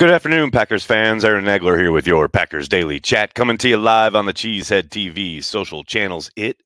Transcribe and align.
Good 0.00 0.08
afternoon, 0.08 0.50
Packers 0.50 0.82
fans. 0.82 1.26
Aaron 1.26 1.44
Nagler 1.44 1.78
here 1.78 1.92
with 1.92 2.06
your 2.06 2.26
Packers 2.26 2.70
Daily 2.70 3.00
Chat, 3.00 3.34
coming 3.34 3.58
to 3.58 3.68
you 3.68 3.76
live 3.76 4.14
on 4.14 4.24
the 4.24 4.32
Cheesehead 4.32 4.88
TV 4.88 5.44
social 5.44 5.84
channels. 5.84 6.30
It 6.36 6.56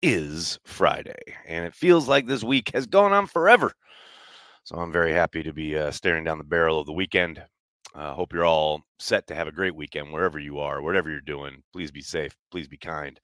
is 0.00 0.58
Friday, 0.64 1.20
and 1.46 1.66
it 1.66 1.74
feels 1.74 2.08
like 2.08 2.26
this 2.26 2.42
week 2.42 2.70
has 2.72 2.86
gone 2.86 3.12
on 3.12 3.26
forever. 3.26 3.74
So 4.64 4.76
I'm 4.76 4.90
very 4.90 5.12
happy 5.12 5.42
to 5.42 5.52
be 5.52 5.76
uh, 5.76 5.90
staring 5.90 6.24
down 6.24 6.38
the 6.38 6.44
barrel 6.44 6.80
of 6.80 6.86
the 6.86 6.94
weekend. 6.94 7.44
Uh, 7.94 8.14
hope 8.14 8.32
you're 8.32 8.46
all 8.46 8.80
set 8.98 9.26
to 9.26 9.34
have 9.34 9.48
a 9.48 9.52
great 9.52 9.76
weekend 9.76 10.10
wherever 10.10 10.38
you 10.38 10.58
are, 10.58 10.80
whatever 10.80 11.10
you're 11.10 11.20
doing. 11.20 11.62
Please 11.74 11.90
be 11.90 12.00
safe, 12.00 12.34
please 12.50 12.68
be 12.68 12.78
kind, 12.78 13.20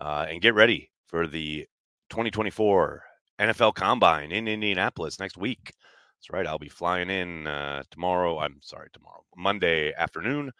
uh, 0.00 0.24
and 0.26 0.40
get 0.40 0.54
ready 0.54 0.90
for 1.06 1.26
the 1.26 1.66
2024 2.08 3.02
NFL 3.38 3.74
Combine 3.74 4.32
in 4.32 4.48
Indianapolis 4.48 5.20
next 5.20 5.36
week. 5.36 5.74
That's 6.22 6.32
right. 6.32 6.46
I'll 6.46 6.56
be 6.56 6.68
flying 6.68 7.10
in 7.10 7.48
uh, 7.48 7.82
tomorrow. 7.90 8.38
I'm 8.38 8.58
sorry, 8.60 8.90
tomorrow, 8.92 9.24
Monday 9.36 9.92
afternoon, 9.92 10.52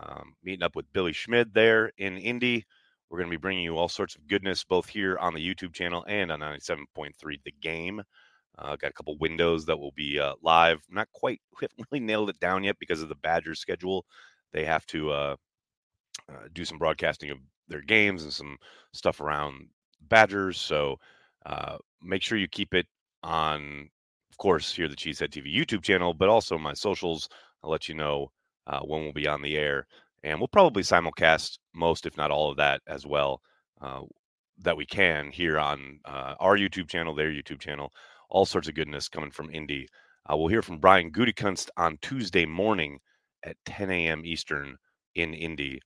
um, 0.00 0.34
meeting 0.42 0.64
up 0.64 0.74
with 0.74 0.92
Billy 0.92 1.12
Schmid 1.12 1.54
there 1.54 1.92
in 1.96 2.18
Indy. 2.18 2.66
We're 3.08 3.18
going 3.18 3.30
to 3.30 3.38
be 3.38 3.40
bringing 3.40 3.62
you 3.62 3.76
all 3.76 3.88
sorts 3.88 4.16
of 4.16 4.26
goodness 4.26 4.64
both 4.64 4.88
here 4.88 5.16
on 5.18 5.32
the 5.32 5.54
YouTube 5.54 5.74
channel 5.74 6.04
and 6.08 6.32
on 6.32 6.40
97.3 6.40 7.12
The 7.44 7.54
Game. 7.62 8.02
Uh, 8.58 8.74
got 8.74 8.90
a 8.90 8.94
couple 8.94 9.16
windows 9.18 9.64
that 9.66 9.78
will 9.78 9.92
be 9.92 10.18
uh, 10.18 10.34
live. 10.42 10.82
Not 10.90 11.06
quite, 11.12 11.40
we 11.52 11.68
haven't 11.70 11.86
really 11.92 12.04
nailed 12.04 12.30
it 12.30 12.40
down 12.40 12.64
yet 12.64 12.76
because 12.80 13.00
of 13.00 13.08
the 13.08 13.14
Badgers 13.14 13.60
schedule. 13.60 14.04
They 14.52 14.64
have 14.64 14.86
to 14.86 15.12
uh, 15.12 15.36
uh 16.28 16.48
do 16.52 16.64
some 16.64 16.78
broadcasting 16.78 17.30
of 17.30 17.38
their 17.68 17.82
games 17.82 18.24
and 18.24 18.32
some 18.32 18.56
stuff 18.92 19.20
around 19.20 19.68
Badgers. 20.00 20.60
So 20.60 20.96
uh, 21.44 21.76
make 22.02 22.22
sure 22.22 22.38
you 22.38 22.48
keep 22.48 22.74
it 22.74 22.86
on 23.22 23.88
of 24.36 24.42
course, 24.42 24.74
here 24.74 24.86
the 24.86 24.94
Cheesehead 24.94 25.30
TV 25.30 25.56
YouTube 25.56 25.82
channel, 25.82 26.12
but 26.12 26.28
also 26.28 26.58
my 26.58 26.74
socials. 26.74 27.30
I'll 27.64 27.70
let 27.70 27.88
you 27.88 27.94
know 27.94 28.30
uh, 28.66 28.80
when 28.80 29.02
we'll 29.02 29.14
be 29.14 29.26
on 29.26 29.40
the 29.40 29.56
air. 29.56 29.86
And 30.24 30.38
we'll 30.38 30.48
probably 30.48 30.82
simulcast 30.82 31.56
most, 31.74 32.04
if 32.04 32.18
not 32.18 32.30
all 32.30 32.50
of 32.50 32.58
that 32.58 32.82
as 32.86 33.06
well, 33.06 33.40
uh, 33.80 34.02
that 34.58 34.76
we 34.76 34.84
can 34.84 35.30
here 35.30 35.58
on 35.58 36.00
uh, 36.04 36.34
our 36.38 36.58
YouTube 36.58 36.86
channel, 36.86 37.14
their 37.14 37.30
YouTube 37.30 37.60
channel. 37.60 37.90
All 38.28 38.44
sorts 38.44 38.68
of 38.68 38.74
goodness 38.74 39.08
coming 39.08 39.30
from 39.30 39.48
Indy. 39.48 39.88
Uh, 40.30 40.36
we'll 40.36 40.48
hear 40.48 40.60
from 40.60 40.80
Brian 40.80 41.10
Gutekunst 41.10 41.70
on 41.78 41.96
Tuesday 42.02 42.44
morning 42.44 42.98
at 43.42 43.56
10 43.64 43.90
a.m. 43.90 44.20
Eastern 44.26 44.76
in 45.14 45.32
Indy. 45.32 45.80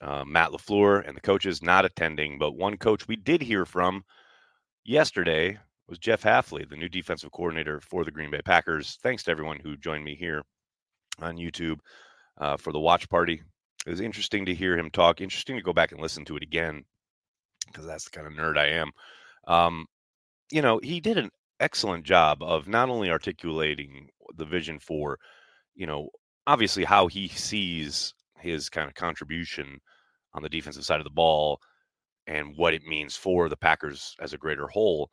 Uh, 0.00 0.24
Matt 0.24 0.50
LaFleur 0.50 1.06
and 1.06 1.16
the 1.16 1.20
coaches 1.20 1.62
not 1.62 1.84
attending, 1.84 2.36
but 2.36 2.56
one 2.56 2.78
coach 2.78 3.06
we 3.06 3.14
did 3.14 3.42
hear 3.42 3.64
from 3.64 4.02
yesterday 4.84 5.60
was 5.92 5.98
Jeff 5.98 6.22
Hafley, 6.22 6.66
the 6.66 6.74
new 6.74 6.88
defensive 6.88 7.30
coordinator 7.32 7.78
for 7.78 8.02
the 8.02 8.10
Green 8.10 8.30
Bay 8.30 8.40
Packers. 8.42 8.98
Thanks 9.02 9.22
to 9.24 9.30
everyone 9.30 9.58
who 9.58 9.76
joined 9.76 10.02
me 10.02 10.14
here 10.14 10.42
on 11.18 11.36
YouTube 11.36 11.80
uh, 12.40 12.56
for 12.56 12.72
the 12.72 12.80
watch 12.80 13.10
party. 13.10 13.42
It 13.86 13.90
was 13.90 14.00
interesting 14.00 14.46
to 14.46 14.54
hear 14.54 14.78
him 14.78 14.88
talk. 14.90 15.20
Interesting 15.20 15.54
to 15.56 15.62
go 15.62 15.74
back 15.74 15.92
and 15.92 16.00
listen 16.00 16.24
to 16.24 16.36
it 16.38 16.42
again 16.42 16.82
because 17.66 17.84
that's 17.84 18.04
the 18.04 18.10
kind 18.10 18.26
of 18.26 18.32
nerd 18.32 18.56
I 18.56 18.68
am. 18.68 18.90
Um, 19.46 19.84
you 20.50 20.62
know, 20.62 20.80
he 20.82 20.98
did 20.98 21.18
an 21.18 21.28
excellent 21.60 22.06
job 22.06 22.42
of 22.42 22.66
not 22.66 22.88
only 22.88 23.10
articulating 23.10 24.08
the 24.36 24.46
vision 24.46 24.78
for, 24.78 25.18
you 25.74 25.86
know, 25.86 26.08
obviously 26.46 26.84
how 26.84 27.06
he 27.06 27.28
sees 27.28 28.14
his 28.38 28.70
kind 28.70 28.88
of 28.88 28.94
contribution 28.94 29.78
on 30.32 30.42
the 30.42 30.48
defensive 30.48 30.86
side 30.86 31.00
of 31.00 31.04
the 31.04 31.10
ball 31.10 31.60
and 32.26 32.56
what 32.56 32.72
it 32.72 32.82
means 32.82 33.14
for 33.14 33.50
the 33.50 33.58
Packers 33.58 34.16
as 34.22 34.32
a 34.32 34.38
greater 34.38 34.68
whole 34.68 35.10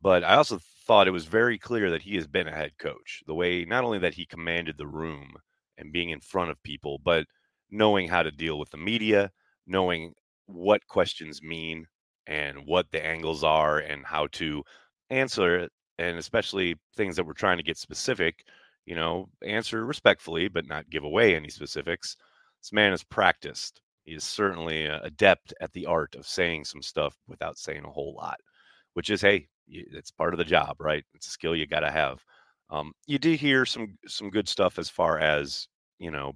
but 0.00 0.24
I 0.24 0.36
also 0.36 0.60
thought 0.86 1.08
it 1.08 1.12
was 1.12 1.26
very 1.26 1.58
clear 1.58 1.90
that 1.90 2.02
he 2.02 2.16
has 2.16 2.26
been 2.26 2.48
a 2.48 2.54
head 2.54 2.72
coach. 2.78 3.22
The 3.26 3.34
way 3.34 3.64
not 3.64 3.84
only 3.84 3.98
that 3.98 4.14
he 4.14 4.26
commanded 4.26 4.76
the 4.78 4.86
room 4.86 5.34
and 5.76 5.92
being 5.92 6.10
in 6.10 6.20
front 6.20 6.50
of 6.50 6.62
people, 6.62 6.98
but 7.04 7.26
knowing 7.70 8.08
how 8.08 8.22
to 8.22 8.30
deal 8.30 8.58
with 8.58 8.70
the 8.70 8.78
media, 8.78 9.30
knowing 9.66 10.14
what 10.46 10.86
questions 10.86 11.42
mean 11.42 11.86
and 12.26 12.66
what 12.66 12.90
the 12.90 13.04
angles 13.04 13.44
are 13.44 13.78
and 13.78 14.04
how 14.06 14.26
to 14.28 14.62
answer 15.10 15.58
it 15.58 15.72
and 15.98 16.16
especially 16.18 16.76
things 16.96 17.16
that 17.16 17.26
we're 17.26 17.32
trying 17.32 17.56
to 17.58 17.62
get 17.62 17.76
specific, 17.76 18.44
you 18.86 18.94
know, 18.94 19.28
answer 19.46 19.84
respectfully 19.84 20.48
but 20.48 20.66
not 20.66 20.88
give 20.90 21.04
away 21.04 21.34
any 21.34 21.50
specifics. 21.50 22.16
This 22.62 22.72
man 22.72 22.92
is 22.92 23.04
practiced. 23.04 23.80
He 24.04 24.14
is 24.14 24.24
certainly 24.24 24.86
adept 24.86 25.52
at 25.60 25.72
the 25.72 25.86
art 25.86 26.14
of 26.14 26.26
saying 26.26 26.64
some 26.64 26.82
stuff 26.82 27.14
without 27.26 27.58
saying 27.58 27.84
a 27.84 27.90
whole 27.90 28.14
lot, 28.14 28.40
which 28.94 29.10
is 29.10 29.20
hey, 29.20 29.48
it's 29.68 30.10
part 30.10 30.34
of 30.34 30.38
the 30.38 30.44
job, 30.44 30.76
right? 30.78 31.04
It's 31.14 31.26
a 31.26 31.30
skill 31.30 31.54
you 31.54 31.66
got 31.66 31.80
to 31.80 31.90
have. 31.90 32.24
Um, 32.70 32.92
you 33.06 33.18
did 33.18 33.38
hear 33.38 33.64
some 33.64 33.98
some 34.06 34.30
good 34.30 34.48
stuff 34.48 34.78
as 34.78 34.88
far 34.88 35.18
as 35.18 35.68
you 35.98 36.10
know 36.10 36.34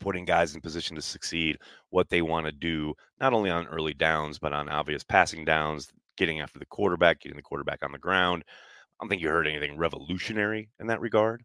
putting 0.00 0.24
guys 0.24 0.54
in 0.54 0.60
position 0.60 0.96
to 0.96 1.02
succeed, 1.02 1.58
what 1.90 2.08
they 2.08 2.22
want 2.22 2.46
to 2.46 2.52
do, 2.52 2.94
not 3.20 3.32
only 3.34 3.50
on 3.50 3.66
early 3.66 3.94
downs 3.94 4.38
but 4.38 4.52
on 4.52 4.68
obvious 4.68 5.04
passing 5.04 5.44
downs, 5.44 5.88
getting 6.16 6.40
after 6.40 6.58
the 6.58 6.66
quarterback, 6.66 7.20
getting 7.20 7.36
the 7.36 7.42
quarterback 7.42 7.84
on 7.84 7.92
the 7.92 7.98
ground. 7.98 8.44
I 8.46 9.04
don't 9.04 9.08
think 9.08 9.22
you 9.22 9.28
heard 9.28 9.46
anything 9.46 9.76
revolutionary 9.76 10.70
in 10.80 10.86
that 10.88 11.00
regard. 11.00 11.42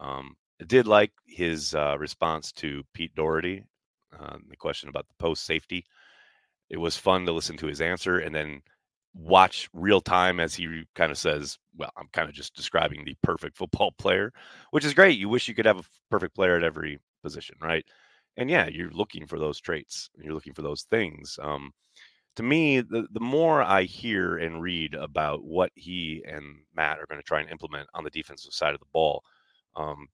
Um, 0.00 0.36
I 0.60 0.64
did 0.64 0.86
like 0.86 1.12
his 1.26 1.74
uh, 1.74 1.96
response 1.98 2.52
to 2.52 2.82
Pete 2.92 3.14
Dougherty, 3.14 3.64
uh, 4.18 4.36
the 4.48 4.56
question 4.56 4.88
about 4.88 5.06
the 5.08 5.14
post 5.18 5.44
safety. 5.44 5.84
It 6.70 6.78
was 6.78 6.96
fun 6.96 7.24
to 7.26 7.32
listen 7.32 7.56
to 7.58 7.66
his 7.66 7.80
answer, 7.80 8.18
and 8.18 8.34
then 8.34 8.62
watch 9.18 9.68
real 9.72 10.00
time 10.00 10.40
as 10.40 10.54
he 10.54 10.84
kind 10.94 11.10
of 11.10 11.18
says, 11.18 11.58
Well, 11.76 11.90
I'm 11.96 12.08
kind 12.12 12.28
of 12.28 12.34
just 12.34 12.54
describing 12.54 13.04
the 13.04 13.16
perfect 13.22 13.56
football 13.58 13.92
player, 13.98 14.32
which 14.70 14.84
is 14.84 14.94
great. 14.94 15.18
You 15.18 15.28
wish 15.28 15.48
you 15.48 15.54
could 15.54 15.66
have 15.66 15.80
a 15.80 15.84
perfect 16.10 16.34
player 16.34 16.56
at 16.56 16.62
every 16.62 17.00
position, 17.22 17.56
right? 17.60 17.84
And 18.36 18.48
yeah, 18.48 18.68
you're 18.68 18.90
looking 18.90 19.26
for 19.26 19.38
those 19.38 19.60
traits, 19.60 20.10
you're 20.22 20.34
looking 20.34 20.54
for 20.54 20.62
those 20.62 20.82
things. 20.82 21.38
Um, 21.42 21.72
to 22.36 22.44
me, 22.44 22.80
the, 22.80 23.08
the 23.10 23.20
more 23.20 23.62
I 23.62 23.82
hear 23.82 24.38
and 24.38 24.62
read 24.62 24.94
about 24.94 25.42
what 25.42 25.72
he 25.74 26.22
and 26.24 26.58
Matt 26.72 27.00
are 27.00 27.06
going 27.06 27.18
to 27.18 27.26
try 27.26 27.40
and 27.40 27.50
implement 27.50 27.88
on 27.94 28.04
the 28.04 28.10
defensive 28.10 28.52
side 28.52 28.74
of 28.74 28.80
the 28.80 28.86
ball, 28.92 29.24
um, 29.74 30.06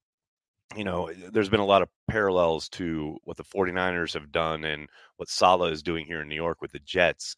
you 0.75 0.85
know, 0.85 1.13
there's 1.31 1.51
been 1.51 1.61
a 1.61 1.67
lot 1.67 1.83
of 1.83 1.91
parallels 2.09 2.71
to 2.71 3.19
what 3.25 3.37
the 3.37 3.45
49ers 3.45 4.15
have 4.15 4.33
done 4.33 4.65
and 4.65 4.89
what 5.19 5.29
Saleh 5.29 5.71
is 5.71 5.83
doing 5.83 6.07
here 6.07 6.23
in 6.23 6.29
New 6.29 6.35
York 6.35 6.63
with 6.63 6.73
the 6.73 6.81
Jets. 6.81 7.37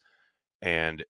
And 0.61 1.03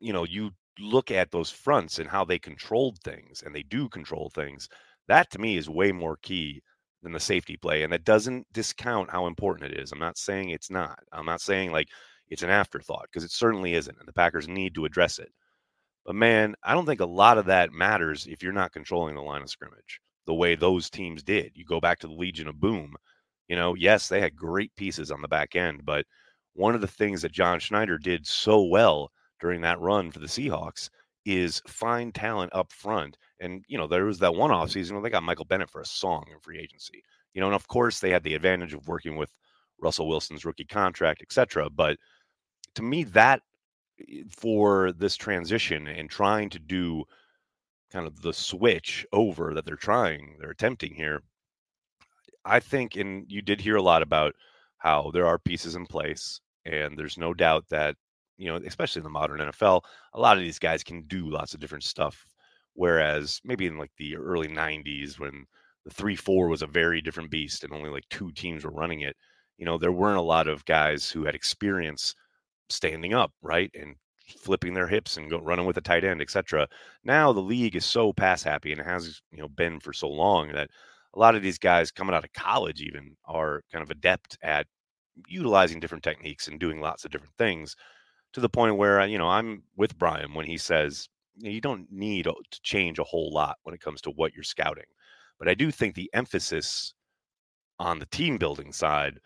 you 0.00 0.12
know, 0.12 0.24
you 0.24 0.50
look 0.78 1.10
at 1.10 1.30
those 1.30 1.50
fronts 1.50 1.98
and 1.98 2.08
how 2.08 2.24
they 2.24 2.38
controlled 2.38 2.98
things, 3.02 3.42
and 3.44 3.54
they 3.54 3.62
do 3.64 3.88
control 3.88 4.30
things. 4.34 4.68
That 5.08 5.30
to 5.30 5.38
me 5.38 5.56
is 5.56 5.68
way 5.68 5.92
more 5.92 6.18
key 6.22 6.62
than 7.02 7.12
the 7.12 7.20
safety 7.20 7.56
play. 7.56 7.82
And 7.82 7.92
that 7.92 8.04
doesn't 8.04 8.46
discount 8.52 9.10
how 9.10 9.26
important 9.26 9.72
it 9.72 9.78
is. 9.78 9.92
I'm 9.92 9.98
not 9.98 10.18
saying 10.18 10.50
it's 10.50 10.70
not. 10.70 10.98
I'm 11.12 11.26
not 11.26 11.40
saying 11.40 11.72
like 11.72 11.88
it's 12.28 12.42
an 12.42 12.50
afterthought 12.50 13.06
because 13.10 13.24
it 13.24 13.30
certainly 13.30 13.74
isn't. 13.74 13.96
And 13.98 14.08
the 14.08 14.12
Packers 14.12 14.48
need 14.48 14.74
to 14.74 14.84
address 14.84 15.18
it. 15.18 15.30
But 16.04 16.16
man, 16.16 16.54
I 16.62 16.74
don't 16.74 16.86
think 16.86 17.00
a 17.00 17.06
lot 17.06 17.38
of 17.38 17.46
that 17.46 17.72
matters 17.72 18.26
if 18.26 18.42
you're 18.42 18.52
not 18.52 18.72
controlling 18.72 19.14
the 19.14 19.22
line 19.22 19.42
of 19.42 19.50
scrimmage 19.50 20.00
the 20.26 20.34
way 20.34 20.56
those 20.56 20.90
teams 20.90 21.22
did. 21.22 21.52
You 21.54 21.64
go 21.64 21.80
back 21.80 22.00
to 22.00 22.08
the 22.08 22.14
Legion 22.14 22.48
of 22.48 22.60
Boom. 22.60 22.94
You 23.48 23.56
know, 23.56 23.74
yes, 23.74 24.08
they 24.08 24.20
had 24.20 24.34
great 24.34 24.74
pieces 24.76 25.10
on 25.10 25.22
the 25.22 25.28
back 25.28 25.54
end, 25.54 25.84
but 25.84 26.04
one 26.54 26.74
of 26.74 26.80
the 26.80 26.88
things 26.88 27.22
that 27.22 27.32
John 27.32 27.60
Schneider 27.60 27.98
did 27.98 28.26
so 28.26 28.64
well 28.64 29.10
during 29.40 29.60
that 29.62 29.80
run 29.80 30.10
for 30.10 30.18
the 30.18 30.26
Seahawks 30.26 30.88
is 31.24 31.60
find 31.66 32.14
talent 32.14 32.54
up 32.54 32.72
front. 32.72 33.16
And, 33.40 33.64
you 33.68 33.76
know, 33.76 33.86
there 33.86 34.04
was 34.04 34.20
that 34.20 34.34
one 34.34 34.50
offseason 34.50 34.92
where 34.92 35.02
they 35.02 35.10
got 35.10 35.22
Michael 35.22 35.44
Bennett 35.44 35.70
for 35.70 35.80
a 35.80 35.86
song 35.86 36.24
in 36.32 36.38
free 36.40 36.58
agency. 36.58 37.02
You 37.34 37.40
know, 37.40 37.48
and 37.48 37.54
of 37.54 37.68
course 37.68 38.00
they 38.00 38.10
had 38.10 38.22
the 38.22 38.34
advantage 38.34 38.72
of 38.72 38.88
working 38.88 39.16
with 39.16 39.30
Russell 39.80 40.08
Wilson's 40.08 40.44
rookie 40.44 40.64
contract, 40.64 41.20
etc. 41.22 41.68
But 41.68 41.98
to 42.76 42.82
me, 42.82 43.04
that 43.04 43.42
eh, 44.00 44.22
for 44.30 44.92
this 44.92 45.16
transition 45.16 45.86
and 45.88 46.08
trying 46.08 46.48
to 46.50 46.58
do 46.58 47.04
kind 47.92 48.06
of 48.06 48.22
the 48.22 48.32
switch 48.32 49.06
over 49.12 49.54
that 49.54 49.64
they're 49.66 49.76
trying, 49.76 50.36
they're 50.40 50.50
attempting 50.50 50.94
here, 50.94 51.22
I 52.44 52.60
think, 52.60 52.96
and 52.96 53.24
you 53.28 53.42
did 53.42 53.60
hear 53.60 53.76
a 53.76 53.82
lot 53.82 54.02
about 54.02 54.34
how 54.78 55.10
there 55.12 55.26
are 55.26 55.38
pieces 55.38 55.74
in 55.74 55.86
place, 55.86 56.40
and 56.64 56.98
there's 56.98 57.18
no 57.18 57.34
doubt 57.34 57.68
that 57.70 57.96
you 58.38 58.46
know, 58.50 58.56
especially 58.66 59.00
in 59.00 59.04
the 59.04 59.10
modern 59.10 59.40
NFL, 59.40 59.82
a 60.14 60.20
lot 60.20 60.36
of 60.36 60.42
these 60.42 60.58
guys 60.58 60.82
can 60.84 61.02
do 61.06 61.30
lots 61.30 61.54
of 61.54 61.60
different 61.60 61.84
stuff. 61.84 62.26
Whereas 62.74 63.40
maybe 63.44 63.66
in 63.66 63.78
like 63.78 63.92
the 63.98 64.16
early 64.16 64.48
90s 64.48 65.18
when 65.18 65.46
the 65.84 65.90
3 65.90 66.16
4 66.16 66.48
was 66.48 66.62
a 66.62 66.66
very 66.66 67.00
different 67.00 67.30
beast 67.30 67.64
and 67.64 67.72
only 67.72 67.90
like 67.90 68.04
two 68.10 68.32
teams 68.32 68.64
were 68.64 68.70
running 68.72 69.00
it, 69.00 69.16
you 69.58 69.64
know, 69.64 69.78
there 69.78 69.92
weren't 69.92 70.18
a 70.18 70.22
lot 70.22 70.48
of 70.48 70.64
guys 70.66 71.10
who 71.10 71.24
had 71.24 71.34
experience 71.34 72.14
standing 72.68 73.14
up, 73.14 73.32
right? 73.42 73.70
And 73.74 73.96
flipping 74.38 74.74
their 74.74 74.88
hips 74.88 75.16
and 75.16 75.30
go 75.30 75.38
running 75.40 75.66
with 75.66 75.76
a 75.76 75.80
tight 75.80 76.04
end, 76.04 76.20
etc. 76.20 76.68
Now 77.04 77.32
the 77.32 77.40
league 77.40 77.76
is 77.76 77.84
so 77.86 78.12
pass 78.12 78.42
happy 78.42 78.72
and 78.72 78.80
has, 78.82 79.20
you 79.32 79.38
know, 79.38 79.48
been 79.48 79.80
for 79.80 79.92
so 79.92 80.08
long 80.08 80.52
that 80.52 80.68
a 81.14 81.18
lot 81.18 81.34
of 81.36 81.42
these 81.42 81.58
guys 81.58 81.90
coming 81.92 82.14
out 82.14 82.24
of 82.24 82.32
college 82.32 82.82
even 82.82 83.16
are 83.26 83.62
kind 83.72 83.82
of 83.82 83.90
adept 83.90 84.36
at 84.42 84.66
utilizing 85.28 85.80
different 85.80 86.04
techniques 86.04 86.48
and 86.48 86.60
doing 86.60 86.80
lots 86.80 87.04
of 87.04 87.10
different 87.10 87.34
things 87.38 87.74
to 88.36 88.40
the 88.42 88.50
point 88.50 88.76
where 88.76 89.00
uh, 89.00 89.06
you 89.06 89.16
know 89.16 89.28
I'm 89.28 89.62
with 89.78 89.96
Brian 89.96 90.34
when 90.34 90.44
he 90.44 90.58
says 90.58 91.08
you 91.38 91.58
don't 91.58 91.90
need 91.90 92.24
to 92.24 92.60
change 92.62 92.98
a 92.98 93.04
whole 93.04 93.32
lot 93.32 93.56
when 93.62 93.74
it 93.74 93.80
comes 93.80 94.02
to 94.02 94.10
what 94.10 94.34
you're 94.34 94.44
scouting. 94.44 94.84
But 95.38 95.48
I 95.48 95.54
do 95.54 95.70
think 95.70 95.94
the 95.94 96.10
emphasis 96.12 96.92
on 97.78 97.98
the 97.98 98.04
team 98.04 98.36
building 98.36 98.74
side, 98.74 99.18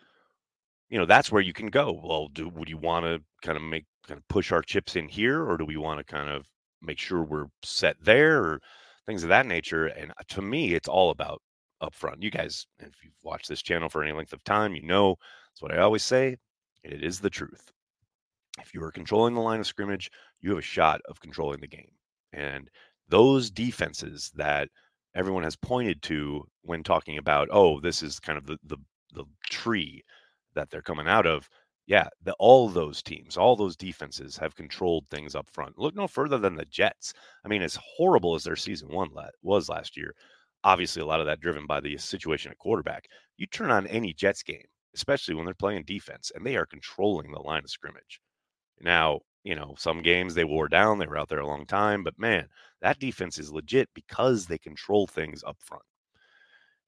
you 0.89 0.97
know, 0.97 1.05
that's 1.05 1.29
where 1.29 1.41
you 1.41 1.51
can 1.51 1.67
go. 1.67 1.99
Well, 2.01 2.29
do 2.29 2.47
would 2.47 2.69
you 2.69 2.77
want 2.77 3.05
to 3.05 3.21
kind 3.45 3.57
of 3.57 3.63
make 3.63 3.83
kind 4.07 4.17
of 4.17 4.25
push 4.29 4.53
our 4.53 4.61
chips 4.61 4.95
in 4.95 5.09
here, 5.09 5.43
or 5.43 5.57
do 5.57 5.65
we 5.65 5.75
want 5.75 5.99
to 5.99 6.05
kind 6.05 6.29
of 6.29 6.47
make 6.81 6.97
sure 6.97 7.21
we're 7.21 7.47
set 7.63 7.97
there, 8.01 8.41
or 8.41 8.61
things 9.05 9.23
of 9.23 9.29
that 9.29 9.45
nature? 9.45 9.87
And 9.87 10.11
uh, 10.11 10.23
to 10.29 10.41
me, 10.41 10.73
it's 10.73 10.87
all 10.87 11.09
about 11.09 11.41
upfront. 11.83 12.23
You 12.23 12.31
guys, 12.31 12.65
if 12.79 12.93
you've 13.03 13.13
watched 13.23 13.49
this 13.49 13.61
channel 13.61 13.89
for 13.89 14.03
any 14.03 14.13
length 14.13 14.31
of 14.31 14.41
time, 14.45 14.73
you 14.73 14.83
know 14.83 15.17
that's 15.49 15.61
what 15.61 15.73
I 15.73 15.81
always 15.81 16.05
say. 16.05 16.37
It 16.81 17.03
is 17.03 17.19
the 17.19 17.29
truth. 17.29 17.73
If 18.59 18.73
you 18.73 18.83
are 18.83 18.91
controlling 18.91 19.33
the 19.33 19.41
line 19.41 19.59
of 19.59 19.67
scrimmage, 19.67 20.11
you 20.41 20.49
have 20.49 20.59
a 20.59 20.61
shot 20.61 21.01
of 21.07 21.19
controlling 21.19 21.61
the 21.61 21.67
game. 21.67 21.91
And 22.33 22.69
those 23.07 23.49
defenses 23.49 24.31
that 24.35 24.69
everyone 25.15 25.43
has 25.43 25.55
pointed 25.55 26.01
to 26.03 26.45
when 26.63 26.83
talking 26.83 27.17
about, 27.17 27.49
oh, 27.51 27.79
this 27.79 28.03
is 28.03 28.19
kind 28.19 28.37
of 28.37 28.45
the 28.45 28.57
the, 28.63 28.77
the 29.13 29.25
tree 29.49 30.03
that 30.53 30.69
they're 30.69 30.81
coming 30.81 31.07
out 31.07 31.25
of. 31.25 31.49
Yeah, 31.87 32.07
the, 32.23 32.33
all 32.39 32.69
those 32.69 33.01
teams, 33.01 33.37
all 33.37 33.55
those 33.55 33.75
defenses 33.75 34.37
have 34.37 34.55
controlled 34.55 35.05
things 35.09 35.35
up 35.35 35.49
front. 35.49 35.77
Look 35.77 35.95
no 35.95 36.07
further 36.07 36.37
than 36.37 36.55
the 36.55 36.65
Jets. 36.65 37.13
I 37.43 37.49
mean, 37.49 37.61
as 37.61 37.77
horrible 37.81 38.35
as 38.35 38.43
their 38.43 38.55
season 38.55 38.89
one 38.89 39.09
was 39.41 39.67
last 39.67 39.97
year, 39.97 40.13
obviously 40.63 41.01
a 41.01 41.05
lot 41.05 41.19
of 41.19 41.25
that 41.25 41.41
driven 41.41 41.65
by 41.65 41.81
the 41.81 41.97
situation 41.97 42.51
at 42.51 42.57
quarterback. 42.59 43.07
You 43.37 43.47
turn 43.47 43.71
on 43.71 43.87
any 43.87 44.13
Jets 44.13 44.43
game, 44.43 44.63
especially 44.95 45.35
when 45.35 45.45
they're 45.45 45.53
playing 45.53 45.83
defense, 45.83 46.31
and 46.33 46.45
they 46.45 46.55
are 46.55 46.65
controlling 46.65 47.31
the 47.31 47.39
line 47.39 47.63
of 47.63 47.69
scrimmage. 47.69 48.21
Now, 48.83 49.21
you 49.43 49.55
know, 49.55 49.75
some 49.77 50.01
games 50.01 50.33
they 50.33 50.43
wore 50.43 50.67
down, 50.67 50.99
they 50.99 51.07
were 51.07 51.17
out 51.17 51.29
there 51.29 51.39
a 51.39 51.47
long 51.47 51.65
time, 51.65 52.03
but 52.03 52.17
man, 52.19 52.47
that 52.81 52.99
defense 52.99 53.39
is 53.39 53.51
legit 53.51 53.89
because 53.93 54.45
they 54.45 54.57
control 54.57 55.07
things 55.07 55.43
up 55.45 55.57
front. 55.59 55.83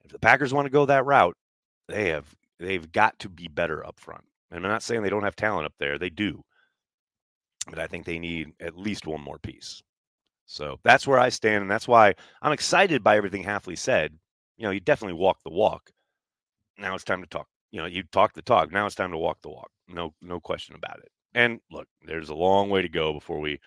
If 0.04 0.12
the 0.12 0.19
Packers 0.19 0.54
want 0.54 0.66
to 0.66 0.72
go 0.72 0.86
that 0.86 1.06
route, 1.06 1.36
they 1.88 2.10
have 2.10 2.34
they've 2.60 2.92
got 2.92 3.18
to 3.19 3.30
be 3.30 3.48
better 3.48 3.86
up 3.86 4.00
front. 4.00 4.24
And 4.51 4.66
I'm 4.66 4.72
not 4.72 4.84
saying 4.84 5.01
they 5.01 5.10
don't 5.10 5.24
have 5.24 5.36
talent 5.36 5.66
up 5.66 5.74
there, 5.80 5.98
they 5.98 6.10
do. 6.10 6.44
But 7.68 7.80
I 7.80 7.88
think 7.88 8.06
they 8.06 8.19
need 8.19 8.51
at 8.60 8.78
least 8.78 9.07
one 9.07 9.22
more 9.22 9.40
piece. 9.40 9.81
So 10.45 10.80
that's 10.84 11.07
where 11.07 11.19
I 11.19 11.30
stand, 11.30 11.62
and 11.62 11.72
that's 11.72 11.88
why 11.88 12.13
I'm 12.42 12.51
excited 12.51 13.04
by 13.04 13.18
everything 13.18 13.44
Hafley 13.44 13.78
said. 13.78 14.13
You 14.57 14.66
know, 14.66 14.72
you 14.72 14.80
definitely 14.81 15.18
walk 15.18 15.40
the 15.44 15.51
walk. 15.51 15.90
Now 16.78 16.94
it's 16.95 17.04
time 17.04 17.22
to 17.22 17.28
talk. 17.28 17.48
You 17.72 17.80
know, 17.81 17.88
you 17.88 18.04
talk 18.12 18.34
the 18.34 18.42
talk. 18.42 18.72
Now 18.72 18.86
it's 18.86 18.95
time 18.95 19.12
to 19.12 19.18
walk 19.18 19.40
the 19.42 19.50
walk. 19.50 19.72
No, 19.88 20.13
no 20.22 20.40
question 20.40 20.75
about 20.75 21.00
it. 21.00 21.10
And 21.35 21.59
look, 21.71 21.88
there's 22.06 22.30
a 22.30 22.35
long 22.35 22.69
way 22.69 22.81
to 22.81 22.89
go 22.89 23.13
before 23.13 23.39
we 23.39 23.59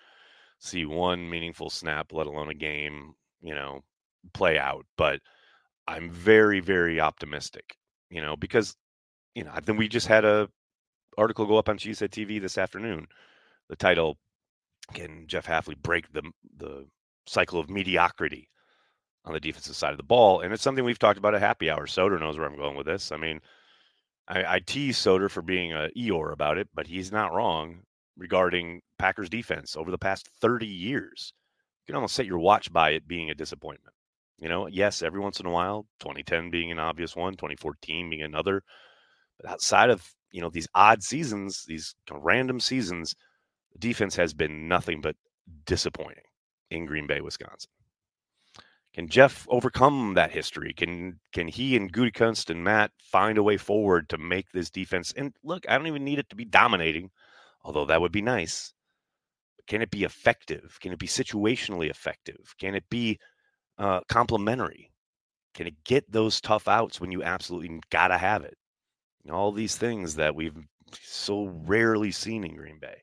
see 0.59 0.85
one 0.85 1.29
meaningful 1.29 1.69
snap, 1.69 2.13
let 2.13 2.27
alone 2.27 2.49
a 2.49 2.53
game, 2.53 3.13
you 3.41 3.53
know, 3.53 3.83
play 4.33 4.57
out. 4.57 4.85
But 4.97 5.21
I'm 5.87 6.09
very, 6.09 6.59
very 6.59 6.99
optimistic, 6.99 7.77
you 8.09 8.21
know, 8.21 8.35
because, 8.35 8.75
you 9.35 9.43
know, 9.43 9.51
I 9.53 9.61
think 9.61 9.79
we 9.79 9.87
just 9.87 10.07
had 10.07 10.25
a 10.25 10.49
article 11.17 11.45
go 11.45 11.57
up 11.57 11.69
on 11.69 11.77
Cheesehead 11.77 12.09
TV 12.09 12.39
this 12.39 12.57
afternoon. 12.57 13.07
The 13.69 13.75
title, 13.75 14.17
can 14.93 15.25
Jeff 15.27 15.45
Hafley 15.45 15.77
break 15.77 16.11
the 16.13 16.23
the 16.57 16.85
cycle 17.25 17.59
of 17.59 17.69
mediocrity 17.69 18.49
on 19.25 19.33
the 19.33 19.39
defensive 19.39 19.75
side 19.75 19.91
of 19.91 19.97
the 19.97 20.03
ball? 20.03 20.41
And 20.41 20.53
it's 20.53 20.63
something 20.63 20.85
we've 20.85 20.99
talked 20.99 21.19
about 21.19 21.35
at 21.35 21.41
happy 21.41 21.69
hour. 21.69 21.85
Soder 21.85 22.19
knows 22.19 22.37
where 22.37 22.47
I'm 22.47 22.57
going 22.57 22.77
with 22.77 22.85
this. 22.85 23.11
I 23.11 23.17
mean, 23.17 23.41
I, 24.27 24.55
I 24.55 24.59
tease 24.59 24.97
Soder 24.97 25.29
for 25.29 25.41
being 25.41 25.73
a 25.73 25.89
Eeyore 25.97 26.33
about 26.33 26.57
it, 26.57 26.67
but 26.73 26.87
he's 26.87 27.11
not 27.11 27.33
wrong 27.33 27.81
regarding 28.17 28.81
Packers 28.99 29.29
defense 29.29 29.75
over 29.75 29.91
the 29.91 29.97
past 29.97 30.29
30 30.41 30.65
years. 30.67 31.33
You 31.85 31.93
can 31.93 31.95
almost 31.95 32.15
set 32.15 32.25
your 32.25 32.39
watch 32.39 32.71
by 32.71 32.91
it 32.91 33.07
being 33.07 33.29
a 33.29 33.35
disappointment. 33.35 33.93
You 34.39 34.49
know, 34.49 34.67
yes, 34.67 35.01
every 35.01 35.19
once 35.19 35.39
in 35.39 35.45
a 35.45 35.51
while, 35.51 35.87
2010 35.99 36.51
being 36.51 36.71
an 36.71 36.79
obvious 36.79 37.15
one, 37.15 37.33
2014 37.33 38.09
being 38.09 38.21
another. 38.21 38.63
But 39.39 39.49
outside 39.51 39.89
of, 39.89 40.05
you 40.31 40.41
know, 40.41 40.49
these 40.49 40.67
odd 40.75 41.03
seasons, 41.03 41.63
these 41.67 41.95
random 42.11 42.59
seasons, 42.59 43.15
defense 43.79 44.15
has 44.15 44.33
been 44.33 44.67
nothing 44.67 45.01
but 45.01 45.15
disappointing 45.65 46.23
in 46.71 46.85
Green 46.85 47.07
Bay, 47.07 47.21
Wisconsin. 47.21 47.71
Can 48.97 49.07
Jeff 49.07 49.45
overcome 49.51 50.15
that 50.15 50.31
history? 50.31 50.73
Can 50.73 51.19
can 51.31 51.47
he 51.47 51.75
and 51.77 51.93
Gutekunst 51.93 52.49
and 52.49 52.63
Matt 52.63 52.89
find 52.97 53.37
a 53.37 53.43
way 53.43 53.55
forward 53.55 54.09
to 54.09 54.17
make 54.17 54.51
this 54.51 54.71
defense? 54.71 55.13
And 55.15 55.35
look, 55.43 55.69
I 55.69 55.77
don't 55.77 55.85
even 55.85 56.03
need 56.03 56.17
it 56.17 56.27
to 56.31 56.35
be 56.35 56.45
dominating, 56.45 57.11
although 57.63 57.85
that 57.85 58.01
would 58.01 58.11
be 58.11 58.23
nice. 58.23 58.73
But 59.55 59.67
can 59.67 59.83
it 59.83 59.91
be 59.91 60.03
effective? 60.03 60.79
Can 60.81 60.93
it 60.93 60.97
be 60.97 61.05
situationally 61.05 61.91
effective? 61.91 62.55
Can 62.59 62.73
it 62.73 62.89
be 62.89 63.19
uh, 63.77 63.99
complementary? 64.09 64.91
Can 65.53 65.67
it 65.67 65.83
get 65.83 66.11
those 66.11 66.41
tough 66.41 66.67
outs 66.67 66.99
when 66.99 67.11
you 67.11 67.21
absolutely 67.21 67.79
gotta 67.91 68.17
have 68.17 68.43
it? 68.43 68.57
all 69.29 69.51
these 69.51 69.75
things 69.75 70.15
that 70.15 70.33
we've 70.33 70.57
so 71.03 71.53
rarely 71.65 72.09
seen 72.09 72.45
in 72.45 72.55
Green 72.55 72.79
Bay. 72.79 72.95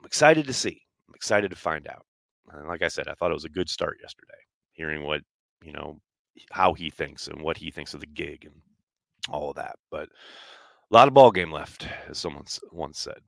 I'm 0.00 0.06
excited 0.06 0.46
to 0.46 0.54
see. 0.54 0.82
I'm 1.06 1.14
excited 1.14 1.50
to 1.50 1.56
find 1.56 1.86
out. 1.86 2.04
And 2.50 2.66
like 2.66 2.82
I 2.82 2.88
said, 2.88 3.06
I 3.06 3.14
thought 3.14 3.30
it 3.30 3.34
was 3.34 3.44
a 3.44 3.50
good 3.50 3.68
start 3.68 3.98
yesterday 4.02 4.38
hearing 4.78 5.02
what 5.02 5.20
you 5.62 5.72
know 5.72 6.00
how 6.52 6.72
he 6.72 6.88
thinks 6.88 7.26
and 7.26 7.42
what 7.42 7.58
he 7.58 7.70
thinks 7.70 7.92
of 7.92 8.00
the 8.00 8.06
gig 8.06 8.44
and 8.44 8.54
all 9.28 9.50
of 9.50 9.56
that. 9.56 9.76
But 9.90 10.08
a 10.08 10.94
lot 10.94 11.08
of 11.08 11.14
ball 11.14 11.32
game 11.32 11.52
left, 11.52 11.86
as 12.08 12.16
someone 12.16 12.44
once 12.72 13.00
said. 13.00 13.18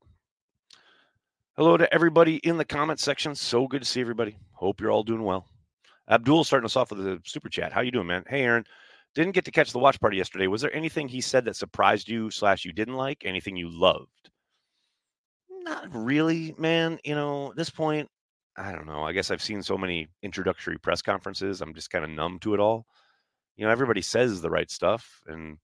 Hello 1.57 1.77
to 1.77 1.93
everybody 1.93 2.37
in 2.37 2.57
the 2.57 2.65
comment 2.65 3.01
section. 3.01 3.35
So 3.35 3.67
good 3.67 3.83
to 3.83 3.89
see 3.89 4.01
everybody. 4.01 4.39
Hope 4.53 4.81
you're 4.81 4.93
all 4.93 5.03
doing 5.03 5.25
well. 5.25 5.47
Abdul 6.09 6.45
starting 6.45 6.65
us 6.65 6.77
off 6.77 6.91
with 6.91 7.07
a 7.07 7.21
super 7.27 7.49
chat. 7.49 7.73
How 7.73 7.83
you 7.83 7.91
doing, 7.91 8.07
man? 8.07 8.25
Hey, 8.29 8.43
Aaron. 8.43 8.65
Didn't 9.15 9.33
get 9.33 9.45
to 9.45 9.51
catch 9.51 9.73
the 9.73 9.81
watch 9.81 10.01
party 10.01 10.17
yesterday. 10.17 10.47
Was 10.47 10.63
there 10.63 10.75
anything 10.75 11.09
he 11.09 11.21
said 11.21 11.45
that 11.45 11.57
surprised 11.57 12.09
you 12.09 12.31
slash 12.31 12.65
you 12.65 12.73
didn't 12.73 12.95
like? 12.95 13.23
Anything 13.25 13.57
you 13.57 13.69
loved? 13.69 14.31
Not 15.65 15.89
really, 15.93 16.55
man. 16.57 17.01
You 17.05 17.17
know, 17.17 17.51
at 17.51 17.57
this 17.57 17.71
point, 17.71 18.09
I 18.57 18.73
don't 18.73 18.87
know. 18.87 19.03
I 19.03 19.13
guess 19.13 19.31
I've 19.31 19.43
seen 19.43 19.63
so 19.63 19.79
many 19.79 20.09
introductory 20.23 20.79
press 20.79 21.03
conferences. 21.03 21.61
I'm 21.61 21.75
just 21.75 21.91
kind 21.91 22.05
of 22.05 22.11
numb 22.11 22.39
to 22.41 22.55
it 22.55 22.61
all. 22.61 22.87
You 23.57 23.65
know, 23.65 23.73
everybody 23.73 24.03
says 24.03 24.41
the 24.41 24.51
right 24.51 24.71
stuff, 24.71 25.21
and 25.27 25.59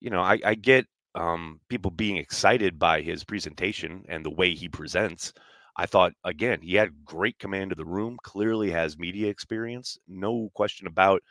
you 0.00 0.10
know, 0.10 0.20
I, 0.20 0.38
I 0.44 0.54
get 0.54 0.86
um, 1.14 1.60
people 1.68 1.90
being 1.90 2.16
excited 2.16 2.78
by 2.78 3.02
his 3.02 3.24
presentation 3.24 4.04
and 4.08 4.24
the 4.24 4.30
way 4.30 4.54
he 4.54 4.68
presents. 4.68 5.32
I 5.76 5.86
thought 5.86 6.12
again, 6.24 6.60
he 6.62 6.74
had 6.74 7.04
great 7.04 7.38
command 7.38 7.72
of 7.72 7.78
the 7.78 7.84
room. 7.84 8.18
Clearly 8.22 8.70
has 8.70 8.98
media 8.98 9.28
experience. 9.28 9.98
No 10.08 10.50
question 10.54 10.86
about 10.86 11.22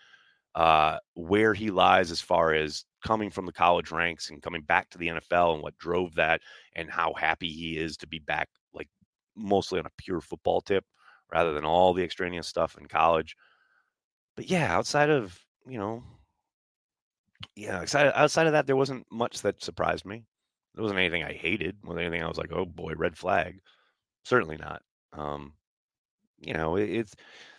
uh, 0.56 0.98
where 1.14 1.54
he 1.54 1.72
lies 1.72 2.12
as 2.12 2.22
far 2.22 2.54
as 2.54 2.86
coming 3.06 3.30
from 3.30 3.46
the 3.46 3.52
college 3.54 3.92
ranks 3.92 4.30
and 4.30 4.42
coming 4.42 4.62
back 4.62 4.90
to 4.90 4.98
the 4.98 5.08
NFL 5.08 5.54
and 5.54 5.64
what 5.64 5.78
drove 5.78 6.16
that, 6.16 6.42
and 6.76 6.90
how 6.90 7.14
happy 7.14 7.50
he 7.50 7.78
is 7.78 7.98
to 7.98 8.08
be 8.08 8.20
back 8.20 8.50
mostly 9.40 9.80
on 9.80 9.86
a 9.86 9.92
pure 9.98 10.22
football 10.22 10.62
tip 10.62 10.86
rather 11.32 11.54
than 11.54 11.66
all 11.66 11.94
the 11.94 12.04
extraneous 12.04 12.48
stuff 12.48 12.78
in 12.80 12.88
college. 12.88 13.36
But 14.36 14.50
yeah, 14.50 14.76
outside 14.76 15.10
of, 15.10 15.38
you 15.68 15.78
know, 15.78 16.04
yeah, 17.56 17.80
outside, 17.80 18.12
outside 18.16 18.48
of 18.48 18.54
that, 18.54 18.68
there 18.68 18.76
wasn't 18.76 19.06
much 19.12 19.42
that 19.42 19.64
surprised 19.64 20.06
me. 20.06 20.26
There 20.76 20.84
wasn't 20.84 21.00
anything 21.00 21.24
I 21.24 21.34
hated. 21.34 21.78
Was 21.84 21.98
anything 21.98 22.24
I 22.24 22.28
was 22.28 22.38
like, 22.38 22.52
oh 22.52 22.66
boy, 22.66 22.94
red 22.96 23.18
flag? 23.18 23.60
Certainly 24.24 24.58
not. 24.58 24.82
Um, 25.14 25.54
you 26.40 26.54
know, 26.54 26.76
it, 26.76 26.90
it's 26.90 27.16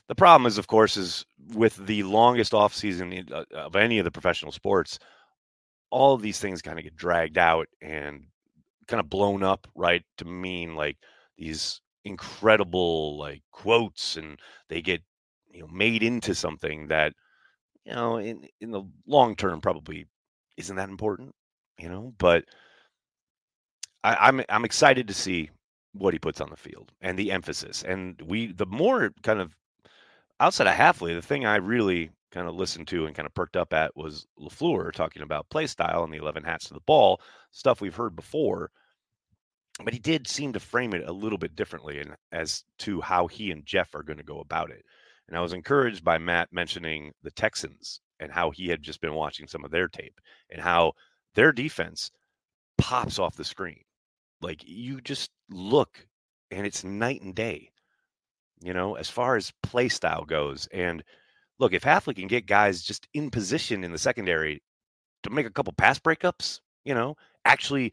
the 0.08 0.14
problem 0.14 0.46
is, 0.46 0.58
of 0.58 0.66
course, 0.66 0.96
is 0.96 1.24
with 1.54 1.76
the 1.86 2.02
longest 2.02 2.54
off 2.54 2.74
season 2.74 3.28
uh, 3.32 3.44
of 3.54 3.76
any 3.76 3.98
of 3.98 4.04
the 4.04 4.10
professional 4.10 4.52
sports, 4.52 4.98
all 5.90 6.14
of 6.14 6.22
these 6.22 6.40
things 6.40 6.62
kind 6.62 6.78
of 6.78 6.84
get 6.84 6.96
dragged 6.96 7.38
out 7.38 7.68
and 7.80 8.24
kind 8.88 9.00
of 9.00 9.08
blown 9.08 9.42
up, 9.42 9.68
right? 9.74 10.02
To 10.18 10.24
mean 10.24 10.74
like 10.74 10.96
these 11.40 11.80
incredible 12.04 13.18
like 13.18 13.42
quotes 13.50 14.16
and 14.16 14.38
they 14.68 14.80
get 14.80 15.02
you 15.50 15.60
know 15.60 15.68
made 15.68 16.02
into 16.02 16.34
something 16.34 16.86
that 16.86 17.12
you 17.84 17.92
know 17.92 18.18
in 18.18 18.46
in 18.60 18.70
the 18.70 18.82
long 19.06 19.34
term 19.34 19.60
probably 19.60 20.06
isn't 20.56 20.76
that 20.76 20.88
important 20.88 21.34
you 21.78 21.88
know 21.88 22.14
but 22.18 22.44
I, 24.04 24.16
I'm 24.20 24.42
I'm 24.48 24.64
excited 24.64 25.08
to 25.08 25.14
see 25.14 25.50
what 25.92 26.14
he 26.14 26.18
puts 26.18 26.40
on 26.40 26.50
the 26.50 26.56
field 26.56 26.92
and 27.00 27.18
the 27.18 27.32
emphasis 27.32 27.82
and 27.82 28.20
we 28.22 28.52
the 28.52 28.66
more 28.66 29.12
kind 29.22 29.40
of 29.40 29.56
outside 30.38 30.68
of 30.68 30.74
Hafley 30.74 31.14
the 31.14 31.26
thing 31.26 31.44
I 31.44 31.56
really 31.56 32.10
kind 32.30 32.48
of 32.48 32.54
listened 32.54 32.86
to 32.88 33.06
and 33.06 33.14
kind 33.14 33.26
of 33.26 33.34
perked 33.34 33.56
up 33.56 33.72
at 33.72 33.96
was 33.96 34.26
LaFleur 34.40 34.92
talking 34.92 35.22
about 35.22 35.50
play 35.50 35.66
style 35.66 36.04
and 36.04 36.12
the 36.12 36.18
11 36.18 36.44
hats 36.44 36.68
to 36.68 36.74
the 36.74 36.80
ball 36.80 37.20
stuff 37.50 37.80
we've 37.80 37.96
heard 37.96 38.14
before 38.14 38.70
but 39.84 39.92
he 39.92 39.98
did 39.98 40.26
seem 40.26 40.52
to 40.52 40.60
frame 40.60 40.94
it 40.94 41.08
a 41.08 41.12
little 41.12 41.38
bit 41.38 41.56
differently 41.56 42.00
and 42.00 42.14
as 42.32 42.64
to 42.78 43.00
how 43.00 43.26
he 43.26 43.50
and 43.50 43.64
Jeff 43.64 43.94
are 43.94 44.02
going 44.02 44.18
to 44.18 44.24
go 44.24 44.40
about 44.40 44.70
it. 44.70 44.84
And 45.28 45.36
I 45.36 45.40
was 45.40 45.52
encouraged 45.52 46.04
by 46.04 46.18
Matt 46.18 46.48
mentioning 46.52 47.12
the 47.22 47.30
Texans 47.30 48.00
and 48.18 48.32
how 48.32 48.50
he 48.50 48.68
had 48.68 48.82
just 48.82 49.00
been 49.00 49.14
watching 49.14 49.46
some 49.46 49.64
of 49.64 49.70
their 49.70 49.88
tape 49.88 50.20
and 50.50 50.60
how 50.60 50.92
their 51.34 51.52
defense 51.52 52.10
pops 52.78 53.18
off 53.18 53.36
the 53.36 53.44
screen. 53.44 53.80
Like 54.42 54.62
you 54.66 55.00
just 55.00 55.30
look 55.48 56.06
and 56.50 56.66
it's 56.66 56.84
night 56.84 57.22
and 57.22 57.34
day, 57.34 57.70
you 58.60 58.74
know, 58.74 58.96
as 58.96 59.08
far 59.08 59.36
as 59.36 59.52
play 59.62 59.88
style 59.88 60.24
goes. 60.24 60.68
And 60.72 61.02
look, 61.58 61.72
if 61.72 61.82
Hafley 61.82 62.16
can 62.16 62.26
get 62.26 62.46
guys 62.46 62.82
just 62.82 63.06
in 63.14 63.30
position 63.30 63.84
in 63.84 63.92
the 63.92 63.98
secondary 63.98 64.62
to 65.22 65.30
make 65.30 65.46
a 65.46 65.50
couple 65.50 65.72
pass 65.72 65.98
breakups, 65.98 66.60
you 66.84 66.94
know, 66.94 67.16
actually 67.44 67.92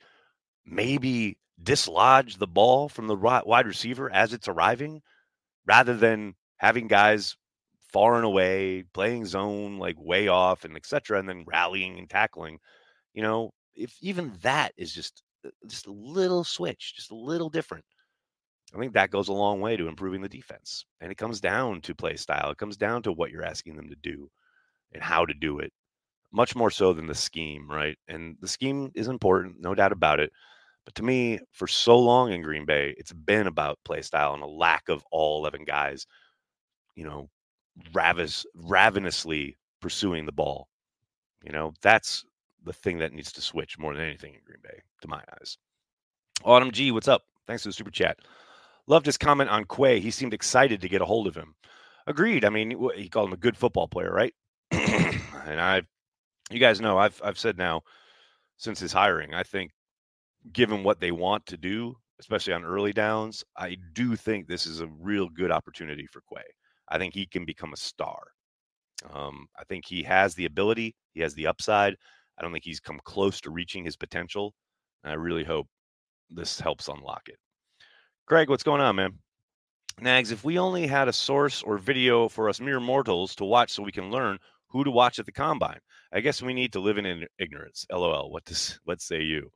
maybe 0.65 1.37
dislodge 1.61 2.37
the 2.37 2.47
ball 2.47 2.89
from 2.89 3.07
the 3.07 3.15
wide 3.15 3.65
receiver 3.65 4.11
as 4.11 4.33
it's 4.33 4.47
arriving 4.47 5.01
rather 5.65 5.95
than 5.95 6.35
having 6.57 6.87
guys 6.87 7.35
far 7.91 8.15
and 8.15 8.25
away 8.25 8.83
playing 8.93 9.25
zone 9.25 9.79
like 9.79 9.95
way 9.99 10.27
off 10.27 10.65
and 10.65 10.75
etc 10.75 11.19
and 11.19 11.27
then 11.27 11.45
rallying 11.47 11.97
and 11.97 12.09
tackling. 12.09 12.59
You 13.13 13.23
know 13.23 13.51
if 13.75 13.95
even 14.01 14.33
that 14.41 14.73
is 14.77 14.93
just 14.93 15.23
uh, 15.45 15.49
just 15.67 15.87
a 15.87 15.91
little 15.91 16.43
switch 16.43 16.93
just 16.95 17.11
a 17.11 17.15
little 17.15 17.49
different 17.49 17.85
i 18.75 18.79
think 18.79 18.93
that 18.93 19.11
goes 19.11 19.27
a 19.27 19.33
long 19.33 19.61
way 19.61 19.77
to 19.77 19.87
improving 19.87 20.21
the 20.21 20.29
defense. 20.29 20.85
And 20.99 21.11
it 21.11 21.17
comes 21.17 21.39
down 21.39 21.81
to 21.81 21.95
play 21.95 22.15
style. 22.17 22.51
It 22.51 22.57
comes 22.57 22.75
down 22.75 23.03
to 23.03 23.13
what 23.13 23.31
you're 23.31 23.45
asking 23.45 23.75
them 23.77 23.87
to 23.89 23.95
do 23.95 24.29
and 24.91 25.01
how 25.01 25.25
to 25.25 25.33
do 25.33 25.59
it 25.59 25.71
much 26.33 26.55
more 26.55 26.69
so 26.69 26.91
than 26.93 27.07
the 27.07 27.15
scheme 27.15 27.69
right? 27.69 27.97
And 28.07 28.35
the 28.41 28.47
scheme 28.47 28.91
is 28.93 29.07
important 29.07 29.61
no 29.61 29.73
doubt 29.73 29.91
about 29.93 30.19
it 30.19 30.31
but 30.87 30.95
to 30.95 31.03
me, 31.03 31.37
for 31.51 31.67
so 31.67 31.99
long 31.99 32.31
in 32.31 32.41
Green 32.41 32.63
Bay, 32.63 32.95
it's 32.97 33.11
been 33.11 33.45
about 33.45 33.77
play 33.83 34.01
style 34.01 34.33
and 34.33 34.41
a 34.41 34.47
lack 34.47 34.87
of 34.87 35.03
all 35.11 35.39
11 35.39 35.65
guys, 35.65 36.07
you 36.95 37.03
know, 37.03 37.27
ravis, 37.91 38.45
ravenously 38.55 39.57
pursuing 39.81 40.25
the 40.25 40.31
ball. 40.31 40.69
You 41.43 41.51
know, 41.51 41.73
that's 41.81 42.23
the 42.63 42.71
thing 42.71 42.99
that 42.99 43.11
needs 43.11 43.33
to 43.33 43.41
switch 43.41 43.77
more 43.77 43.93
than 43.93 44.05
anything 44.05 44.33
in 44.33 44.39
Green 44.45 44.61
Bay, 44.63 44.79
to 45.01 45.09
my 45.09 45.21
eyes. 45.33 45.57
Autumn 46.45 46.71
G, 46.71 46.91
what's 46.91 47.09
up? 47.09 47.23
Thanks 47.47 47.63
for 47.63 47.67
the 47.67 47.73
super 47.73 47.91
chat. 47.91 48.19
Loved 48.87 49.07
his 49.07 49.17
comment 49.17 49.49
on 49.49 49.65
Quay. 49.65 49.99
He 49.99 50.09
seemed 50.09 50.33
excited 50.33 50.79
to 50.79 50.87
get 50.87 51.01
a 51.01 51.05
hold 51.05 51.27
of 51.27 51.35
him. 51.35 51.53
Agreed. 52.07 52.45
I 52.45 52.49
mean, 52.49 52.71
he 52.95 53.09
called 53.09 53.27
him 53.27 53.33
a 53.33 53.37
good 53.37 53.57
football 53.57 53.89
player, 53.89 54.13
right? 54.13 54.33
and 54.71 55.59
I, 55.59 55.81
you 56.49 56.59
guys 56.59 56.79
know, 56.79 56.97
I've 56.97 57.19
I've 57.21 57.37
said 57.37 57.57
now 57.57 57.81
since 58.55 58.79
his 58.79 58.93
hiring, 58.93 59.33
I 59.33 59.43
think 59.43 59.71
given 60.53 60.83
what 60.83 60.99
they 60.99 61.11
want 61.11 61.45
to 61.47 61.57
do, 61.57 61.95
especially 62.19 62.53
on 62.53 62.63
early 62.63 62.93
downs, 62.93 63.43
I 63.57 63.77
do 63.93 64.15
think 64.15 64.47
this 64.47 64.65
is 64.65 64.81
a 64.81 64.87
real 64.87 65.29
good 65.29 65.51
opportunity 65.51 66.07
for 66.07 66.21
Quay. 66.31 66.43
I 66.89 66.97
think 66.97 67.13
he 67.13 67.25
can 67.25 67.45
become 67.45 67.73
a 67.73 67.77
star. 67.77 68.19
Um, 69.13 69.47
I 69.57 69.63
think 69.65 69.85
he 69.85 70.03
has 70.03 70.33
the 70.33 70.45
ability, 70.45 70.95
he 71.13 71.21
has 71.21 71.33
the 71.33 71.47
upside. 71.47 71.95
I 72.37 72.41
don't 72.41 72.51
think 72.51 72.63
he's 72.63 72.79
come 72.79 72.99
close 73.03 73.41
to 73.41 73.51
reaching 73.51 73.83
his 73.83 73.95
potential. 73.95 74.53
And 75.03 75.11
I 75.11 75.15
really 75.15 75.43
hope 75.43 75.67
this 76.29 76.59
helps 76.59 76.87
unlock 76.87 77.23
it. 77.27 77.37
Greg, 78.25 78.49
what's 78.49 78.63
going 78.63 78.81
on, 78.81 78.95
man? 78.95 79.13
Nags, 79.99 80.31
if 80.31 80.43
we 80.43 80.59
only 80.59 80.85
had 80.85 81.07
a 81.07 81.13
source 81.13 81.63
or 81.63 81.77
video 81.77 82.29
for 82.29 82.49
us 82.49 82.59
mere 82.59 82.79
mortals 82.79 83.33
to 83.35 83.45
watch 83.45 83.71
so 83.71 83.81
we 83.81 83.91
can 83.91 84.11
learn 84.11 84.37
who 84.67 84.83
to 84.83 84.91
watch 84.91 85.17
at 85.17 85.25
the 85.25 85.31
combine, 85.31 85.79
I 86.13 86.19
guess 86.19 86.41
we 86.41 86.53
need 86.53 86.73
to 86.73 86.79
live 86.79 86.97
in 86.97 87.25
ignorance. 87.39 87.85
LOL. 87.91 88.31
What 88.31 88.45
does 88.45 88.79
what 88.85 89.01
say 89.01 89.21
you? 89.21 89.51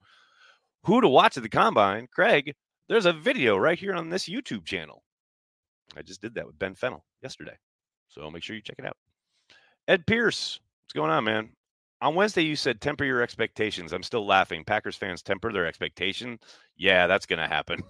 Who 0.85 1.01
to 1.01 1.07
watch 1.07 1.37
at 1.37 1.43
the 1.43 1.49
combine, 1.49 2.07
Craig, 2.11 2.55
there's 2.89 3.05
a 3.05 3.13
video 3.13 3.55
right 3.57 3.77
here 3.77 3.93
on 3.93 4.09
this 4.09 4.27
YouTube 4.27 4.65
channel. 4.65 5.03
I 5.95 6.01
just 6.01 6.21
did 6.21 6.33
that 6.35 6.45
with 6.47 6.57
Ben 6.57 6.73
Fennell 6.73 7.05
yesterday. 7.21 7.57
So 8.09 8.29
make 8.31 8.43
sure 8.43 8.55
you 8.55 8.61
check 8.61 8.79
it 8.79 8.85
out. 8.85 8.97
Ed 9.87 10.05
Pierce, 10.07 10.59
what's 10.83 10.93
going 10.93 11.11
on, 11.11 11.23
man? 11.23 11.49
On 12.01 12.15
Wednesday, 12.15 12.41
you 12.41 12.55
said 12.55 12.81
temper 12.81 13.05
your 13.05 13.21
expectations. 13.21 13.93
I'm 13.93 14.01
still 14.01 14.25
laughing. 14.25 14.63
Packers 14.63 14.95
fans 14.95 15.21
temper 15.21 15.53
their 15.53 15.67
expectation. 15.67 16.39
Yeah, 16.75 17.05
that's 17.05 17.27
going 17.27 17.39
to 17.39 17.47
happen. 17.47 17.83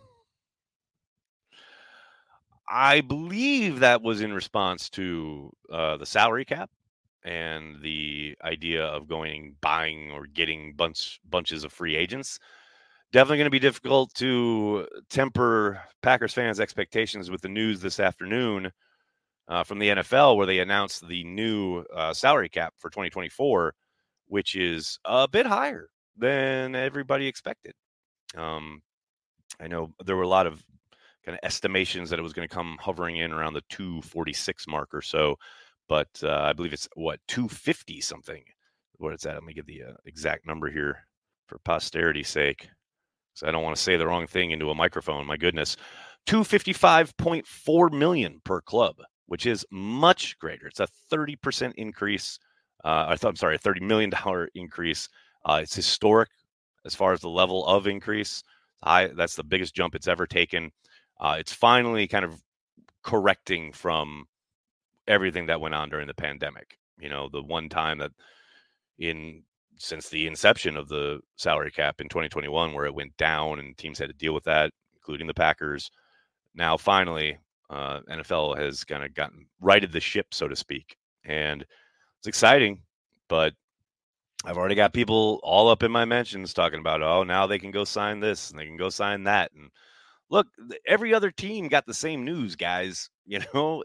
I 2.69 3.01
believe 3.01 3.79
that 3.79 4.01
was 4.01 4.21
in 4.21 4.33
response 4.33 4.89
to 4.91 5.51
uh, 5.71 5.97
the 5.97 6.05
salary 6.05 6.45
cap 6.45 6.69
and 7.23 7.81
the 7.81 8.35
idea 8.43 8.83
of 8.83 9.07
going 9.07 9.55
buying 9.61 10.11
or 10.11 10.25
getting 10.25 10.73
bunch 10.73 11.19
bunches 11.29 11.63
of 11.63 11.71
free 11.71 11.95
agents 11.95 12.39
definitely 13.11 13.37
going 13.37 13.45
to 13.45 13.51
be 13.51 13.59
difficult 13.59 14.13
to 14.15 14.87
temper 15.09 15.81
Packers 16.01 16.33
fans' 16.33 16.59
expectations 16.59 17.29
with 17.29 17.41
the 17.41 17.49
news 17.49 17.81
this 17.81 17.99
afternoon 17.99 18.71
uh, 19.47 19.63
from 19.63 19.79
the 19.79 19.89
NFL, 19.89 20.37
where 20.37 20.45
they 20.45 20.59
announced 20.59 21.07
the 21.07 21.23
new 21.23 21.83
uh, 21.95 22.13
salary 22.13 22.49
cap 22.49 22.73
for 22.77 22.89
2024, 22.89 23.73
which 24.27 24.55
is 24.55 24.97
a 25.05 25.27
bit 25.27 25.45
higher 25.45 25.89
than 26.17 26.75
everybody 26.75 27.27
expected. 27.27 27.73
Um, 28.35 28.81
I 29.59 29.67
know 29.67 29.91
there 30.05 30.15
were 30.15 30.23
a 30.23 30.27
lot 30.27 30.47
of 30.47 30.63
kind 31.25 31.37
of 31.37 31.45
estimations 31.45 32.09
that 32.09 32.19
it 32.19 32.23
was 32.23 32.33
going 32.33 32.47
to 32.47 32.53
come 32.53 32.77
hovering 32.79 33.17
in 33.17 33.31
around 33.31 33.53
the 33.53 33.63
246 33.69 34.67
mark 34.67 34.89
or 34.93 35.01
so, 35.01 35.35
but 35.89 36.07
uh, 36.23 36.41
I 36.41 36.53
believe 36.53 36.73
it's 36.73 36.87
what 36.95 37.19
250 37.27 38.01
something. 38.01 38.43
What 38.97 39.13
is 39.13 39.21
that? 39.21 39.33
Let 39.33 39.43
me 39.43 39.53
get 39.53 39.65
the 39.65 39.83
uh, 39.83 39.93
exact 40.05 40.45
number 40.45 40.69
here 40.69 41.05
for 41.47 41.59
posterity's 41.59 42.29
sake. 42.29 42.69
I 43.43 43.51
don't 43.51 43.63
want 43.63 43.75
to 43.75 43.81
say 43.81 43.97
the 43.97 44.07
wrong 44.07 44.27
thing 44.27 44.51
into 44.51 44.69
a 44.69 44.75
microphone. 44.75 45.25
My 45.25 45.37
goodness. 45.37 45.77
255.4 46.27 47.91
million 47.91 48.41
per 48.43 48.61
club, 48.61 48.97
which 49.25 49.45
is 49.45 49.65
much 49.71 50.37
greater. 50.39 50.67
It's 50.67 50.79
a 50.79 50.87
30% 51.11 51.73
increase. 51.75 52.37
Uh, 52.83 53.05
I 53.09 53.15
thought, 53.15 53.29
I'm 53.29 53.35
sorry, 53.35 53.55
a 53.55 53.59
$30 53.59 53.81
million 53.81 54.11
increase. 54.55 55.09
Uh, 55.45 55.59
it's 55.63 55.75
historic 55.75 56.29
as 56.85 56.95
far 56.95 57.13
as 57.13 57.21
the 57.21 57.29
level 57.29 57.65
of 57.65 57.87
increase. 57.87 58.43
I, 58.83 59.07
that's 59.07 59.35
the 59.35 59.43
biggest 59.43 59.75
jump 59.75 59.95
it's 59.95 60.07
ever 60.07 60.25
taken. 60.27 60.71
Uh, 61.19 61.37
it's 61.39 61.53
finally 61.53 62.07
kind 62.07 62.25
of 62.25 62.41
correcting 63.03 63.73
from 63.73 64.25
everything 65.07 65.47
that 65.47 65.61
went 65.61 65.75
on 65.75 65.89
during 65.89 66.07
the 66.07 66.13
pandemic. 66.13 66.77
You 66.99 67.09
know, 67.09 67.29
the 67.31 67.41
one 67.41 67.69
time 67.69 67.99
that 67.99 68.11
in 68.99 69.43
since 69.81 70.09
the 70.09 70.27
inception 70.27 70.77
of 70.77 70.87
the 70.87 71.19
salary 71.37 71.71
cap 71.71 71.99
in 71.99 72.07
2021, 72.07 72.73
where 72.73 72.85
it 72.85 72.93
went 72.93 73.15
down 73.17 73.59
and 73.59 73.77
teams 73.77 73.97
had 73.97 74.09
to 74.09 74.15
deal 74.15 74.33
with 74.33 74.43
that, 74.43 74.71
including 74.95 75.27
the 75.27 75.33
Packers. 75.33 75.89
Now, 76.53 76.77
finally, 76.77 77.37
uh, 77.69 78.01
NFL 78.09 78.57
has 78.57 78.83
kind 78.83 79.03
of 79.03 79.13
gotten 79.13 79.47
righted 79.59 79.91
the 79.91 79.99
ship, 79.99 80.27
so 80.31 80.47
to 80.47 80.55
speak, 80.55 80.95
and 81.25 81.65
it's 82.19 82.27
exciting. 82.27 82.81
But 83.27 83.53
I've 84.45 84.57
already 84.57 84.75
got 84.75 84.93
people 84.93 85.39
all 85.43 85.69
up 85.69 85.83
in 85.83 85.91
my 85.91 86.05
mentions 86.05 86.53
talking 86.53 86.79
about, 86.79 87.01
oh, 87.01 87.23
now 87.23 87.47
they 87.47 87.59
can 87.59 87.71
go 87.71 87.83
sign 87.83 88.19
this 88.19 88.49
and 88.49 88.59
they 88.59 88.65
can 88.65 88.77
go 88.77 88.89
sign 88.89 89.23
that. 89.23 89.51
And 89.55 89.69
look, 90.29 90.47
every 90.87 91.13
other 91.13 91.31
team 91.31 91.67
got 91.67 91.85
the 91.85 91.93
same 91.93 92.23
news, 92.23 92.55
guys. 92.55 93.09
You 93.23 93.39
know, 93.53 93.81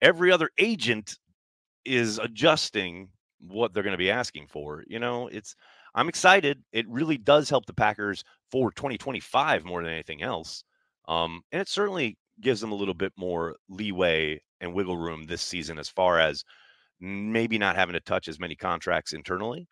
every 0.00 0.30
other 0.30 0.50
agent 0.56 1.18
is 1.84 2.18
adjusting 2.18 3.08
what 3.42 3.72
they're 3.72 3.82
going 3.82 3.92
to 3.92 3.98
be 3.98 4.10
asking 4.10 4.46
for. 4.48 4.84
You 4.86 4.98
know, 4.98 5.28
it's 5.28 5.54
I'm 5.94 6.08
excited. 6.08 6.62
It 6.72 6.88
really 6.88 7.18
does 7.18 7.50
help 7.50 7.66
the 7.66 7.74
Packers 7.74 8.24
for 8.50 8.70
2025 8.72 9.64
more 9.64 9.82
than 9.82 9.92
anything 9.92 10.22
else. 10.22 10.64
Um, 11.08 11.42
and 11.52 11.60
it 11.60 11.68
certainly 11.68 12.16
gives 12.40 12.60
them 12.60 12.72
a 12.72 12.76
little 12.76 12.94
bit 12.94 13.12
more 13.16 13.56
leeway 13.68 14.40
and 14.60 14.72
wiggle 14.72 14.96
room 14.96 15.24
this 15.26 15.42
season 15.42 15.78
as 15.78 15.88
far 15.88 16.18
as 16.18 16.44
maybe 17.00 17.58
not 17.58 17.76
having 17.76 17.94
to 17.94 18.00
touch 18.00 18.28
as 18.28 18.38
many 18.38 18.54
contracts 18.54 19.12
internally 19.12 19.66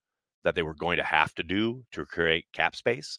that 0.45 0.55
they 0.55 0.63
were 0.63 0.75
going 0.75 0.97
to 0.97 1.05
have 1.05 1.35
to 1.35 1.43
do 1.43 1.83
to 1.93 2.05
create 2.07 2.45
cap 2.53 2.75
space. 2.75 3.19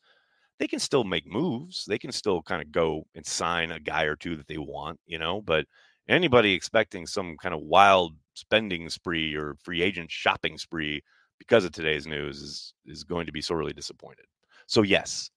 They 0.59 0.67
can 0.67 0.79
still 0.79 1.03
make 1.03 1.25
moves. 1.25 1.85
They 1.85 1.97
can 1.97 2.11
still 2.11 2.41
kind 2.41 2.61
of 2.61 2.71
go 2.71 3.05
and 3.15 3.25
sign 3.25 3.71
a 3.71 3.79
guy 3.79 4.03
or 4.03 4.15
two 4.15 4.35
that 4.35 4.47
they 4.47 4.57
want, 4.57 4.99
you 5.07 5.17
know, 5.17 5.41
but 5.41 5.65
anybody 6.07 6.53
expecting 6.53 7.07
some 7.07 7.35
kind 7.37 7.55
of 7.55 7.61
wild 7.61 8.13
spending 8.33 8.89
spree 8.89 9.35
or 9.35 9.55
free 9.63 9.81
agent 9.81 10.11
shopping 10.11 10.57
spree 10.57 11.03
because 11.39 11.65
of 11.65 11.71
today's 11.71 12.07
news 12.07 12.41
is 12.41 12.73
is 12.85 13.03
going 13.03 13.25
to 13.25 13.31
be 13.31 13.41
sorely 13.41 13.73
disappointed. 13.73 14.25
So 14.67 14.81
yes, 14.81 15.29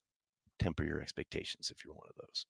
temper 0.59 0.85
your 0.85 1.01
expectations 1.01 1.71
if 1.71 1.85
you're 1.85 1.95
one 1.95 2.09
of 2.09 2.17
those. 2.17 2.47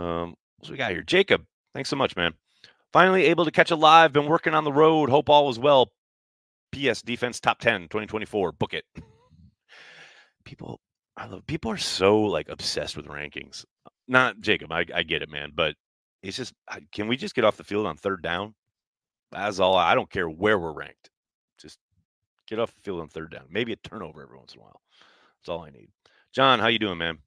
Um, 0.00 0.36
what 0.58 0.70
we 0.70 0.76
got 0.76 0.90
here? 0.90 1.02
Jacob, 1.02 1.44
thanks 1.74 1.90
so 1.90 1.96
much, 1.96 2.16
man. 2.16 2.34
Finally 2.92 3.24
able 3.26 3.44
to 3.44 3.50
catch 3.50 3.70
a 3.70 3.76
live. 3.76 4.12
Been 4.12 4.26
working 4.26 4.54
on 4.54 4.64
the 4.64 4.72
road. 4.72 5.10
Hope 5.10 5.28
all 5.28 5.46
was 5.46 5.58
well. 5.58 5.92
PS 6.72 7.02
defense 7.02 7.40
top 7.40 7.60
10 7.60 7.82
2024. 7.82 8.52
Book 8.52 8.74
it. 8.74 8.84
People 10.44 10.80
I 11.16 11.26
love 11.26 11.46
people 11.46 11.70
are 11.70 11.76
so 11.78 12.20
like 12.20 12.48
obsessed 12.48 12.96
with 12.96 13.06
rankings. 13.06 13.64
Not 14.06 14.40
Jacob, 14.40 14.70
I, 14.70 14.84
I 14.94 15.02
get 15.02 15.22
it, 15.22 15.30
man, 15.30 15.52
but 15.54 15.74
it's 16.22 16.36
just 16.36 16.52
can 16.92 17.08
we 17.08 17.16
just 17.16 17.34
get 17.34 17.44
off 17.44 17.56
the 17.56 17.64
field 17.64 17.86
on 17.86 17.96
third 17.96 18.22
down? 18.22 18.54
That's 19.32 19.58
all. 19.58 19.76
I 19.76 19.94
don't 19.94 20.10
care 20.10 20.28
where 20.28 20.58
we're 20.58 20.72
ranked. 20.72 21.10
Just 21.58 21.78
get 22.46 22.58
off 22.58 22.74
the 22.74 22.80
field 22.80 23.00
on 23.00 23.08
third 23.08 23.30
down. 23.30 23.44
Maybe 23.50 23.72
a 23.72 23.76
turnover 23.76 24.22
every 24.22 24.36
once 24.38 24.54
in 24.54 24.60
a 24.60 24.62
while. 24.62 24.80
That's 25.40 25.48
all 25.48 25.64
I 25.64 25.70
need. 25.70 25.88
John, 26.32 26.58
how 26.58 26.68
you 26.68 26.78
doing, 26.78 26.98
man? 26.98 27.18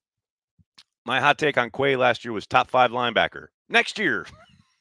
My 1.06 1.20
hot 1.20 1.38
take 1.38 1.58
on 1.58 1.72
Quay 1.72 1.96
last 1.96 2.24
year 2.24 2.34
was 2.34 2.46
top 2.46 2.70
five 2.70 2.92
linebacker. 2.92 3.48
Next 3.70 3.98
year, 3.98 4.26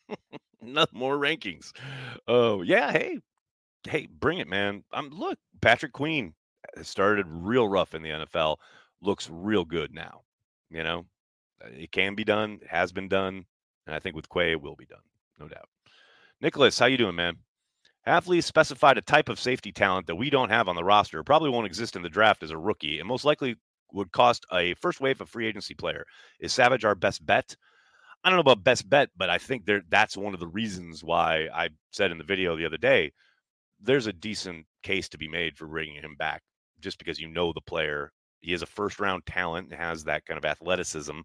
no 0.60 0.86
more 0.92 1.16
rankings. 1.16 1.72
Oh 2.26 2.62
yeah, 2.62 2.92
hey, 2.92 3.18
hey, 3.88 4.08
bring 4.10 4.38
it, 4.38 4.48
man. 4.48 4.84
I'm 4.92 5.10
look. 5.10 5.38
Patrick 5.60 5.92
Queen 5.92 6.34
started 6.82 7.26
real 7.28 7.68
rough 7.68 7.94
in 7.94 8.02
the 8.02 8.10
NFL. 8.10 8.56
Looks 9.00 9.28
real 9.30 9.64
good 9.64 9.94
now. 9.94 10.22
You 10.70 10.82
know, 10.82 11.06
uh, 11.64 11.68
it 11.70 11.92
can 11.92 12.14
be 12.14 12.24
done. 12.24 12.58
It 12.60 12.68
has 12.68 12.92
been 12.92 13.08
done, 13.08 13.46
and 13.86 13.94
I 13.96 13.98
think 13.98 14.14
with 14.16 14.28
Quay 14.28 14.52
it 14.52 14.60
will 14.60 14.76
be 14.76 14.86
done, 14.86 15.00
no 15.38 15.48
doubt. 15.48 15.68
Nicholas, 16.40 16.78
how 16.78 16.86
you 16.86 16.96
doing, 16.96 17.16
man? 17.16 17.36
Hafley 18.06 18.42
specified 18.42 18.96
a 18.96 19.02
type 19.02 19.28
of 19.28 19.40
safety 19.40 19.72
talent 19.72 20.06
that 20.06 20.16
we 20.16 20.30
don't 20.30 20.50
have 20.50 20.68
on 20.68 20.76
the 20.76 20.84
roster, 20.84 21.22
probably 21.24 21.50
won't 21.50 21.66
exist 21.66 21.96
in 21.96 22.02
the 22.02 22.08
draft 22.08 22.42
as 22.42 22.50
a 22.50 22.58
rookie, 22.58 23.00
and 23.00 23.08
most 23.08 23.24
likely 23.24 23.56
would 23.92 24.12
cost 24.12 24.46
a 24.52 24.74
first 24.74 25.00
wave 25.00 25.20
of 25.20 25.28
free 25.28 25.46
agency 25.46 25.74
player. 25.74 26.04
Is 26.40 26.52
Savage 26.52 26.84
our 26.84 26.94
best 26.94 27.24
bet? 27.26 27.56
I 28.22 28.30
don't 28.30 28.36
know 28.36 28.40
about 28.40 28.64
best 28.64 28.88
bet, 28.88 29.10
but 29.16 29.30
I 29.30 29.38
think 29.38 29.64
there 29.64 29.82
that's 29.88 30.16
one 30.16 30.34
of 30.34 30.40
the 30.40 30.46
reasons 30.46 31.02
why 31.04 31.48
I 31.52 31.70
said 31.90 32.10
in 32.10 32.18
the 32.18 32.24
video 32.24 32.56
the 32.56 32.66
other 32.66 32.76
day 32.76 33.12
there's 33.80 34.06
a 34.06 34.12
decent 34.12 34.66
case 34.82 35.08
to 35.08 35.18
be 35.18 35.28
made 35.28 35.56
for 35.56 35.66
bringing 35.66 36.02
him 36.02 36.16
back 36.16 36.42
just 36.80 36.98
because 36.98 37.20
you 37.20 37.28
know 37.28 37.52
the 37.52 37.60
player. 37.60 38.12
He 38.40 38.52
is 38.52 38.62
a 38.62 38.66
first 38.66 39.00
round 39.00 39.26
talent 39.26 39.70
and 39.70 39.80
has 39.80 40.04
that 40.04 40.24
kind 40.26 40.38
of 40.38 40.44
athleticism 40.44 41.20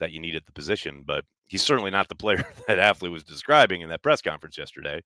that 0.00 0.12
you 0.12 0.20
need 0.20 0.36
at 0.36 0.46
the 0.46 0.52
position, 0.52 1.02
but 1.06 1.24
he's 1.46 1.62
certainly 1.62 1.90
not 1.90 2.08
the 2.08 2.14
player 2.14 2.44
that 2.66 2.78
Hafley 2.78 3.10
was 3.10 3.24
describing 3.24 3.80
in 3.80 3.88
that 3.90 4.02
press 4.02 4.20
conference 4.20 4.58
yesterday. 4.58 5.02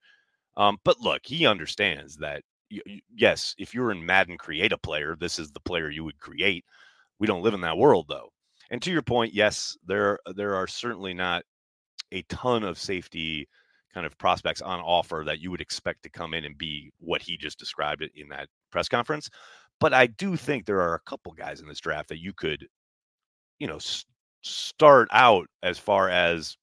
Um, 0.56 0.78
but 0.84 1.00
look, 1.00 1.22
he 1.24 1.46
understands 1.46 2.16
that 2.16 2.42
yes, 3.14 3.54
if 3.58 3.74
you're 3.74 3.90
in 3.90 4.04
Madden 4.04 4.38
create 4.38 4.72
a 4.72 4.78
player, 4.78 5.16
this 5.18 5.38
is 5.38 5.50
the 5.50 5.60
player 5.60 5.90
you 5.90 6.04
would 6.04 6.18
create. 6.20 6.64
We 7.18 7.26
don't 7.26 7.42
live 7.42 7.54
in 7.54 7.60
that 7.62 7.78
world 7.78 8.06
though. 8.08 8.30
And 8.70 8.80
to 8.82 8.90
your 8.90 9.02
point, 9.02 9.34
yes, 9.34 9.76
there 9.86 10.18
there 10.34 10.54
are 10.54 10.66
certainly 10.66 11.14
not 11.14 11.44
a 12.12 12.22
ton 12.22 12.64
of 12.64 12.78
safety 12.78 13.48
kind 13.92 14.06
of 14.06 14.18
prospects 14.18 14.60
on 14.60 14.80
offer 14.80 15.22
that 15.26 15.40
you 15.40 15.50
would 15.50 15.60
expect 15.60 16.02
to 16.02 16.10
come 16.10 16.34
in 16.34 16.44
and 16.44 16.58
be 16.58 16.90
what 16.98 17.22
he 17.22 17.36
just 17.36 17.58
described 17.58 18.02
in 18.16 18.28
that 18.28 18.48
press 18.70 18.88
conference. 18.88 19.30
But 19.80 19.94
I 19.94 20.06
do 20.06 20.36
think 20.36 20.66
there 20.66 20.80
are 20.80 20.94
a 20.94 21.00
couple 21.00 21.32
guys 21.32 21.60
in 21.60 21.68
this 21.68 21.80
draft 21.80 22.08
that 22.08 22.20
you 22.20 22.32
could, 22.32 22.66
you 23.58 23.66
know, 23.66 23.78
start 24.44 25.08
out 25.12 25.48
as 25.62 25.78
far 25.78 26.08
as 26.08 26.56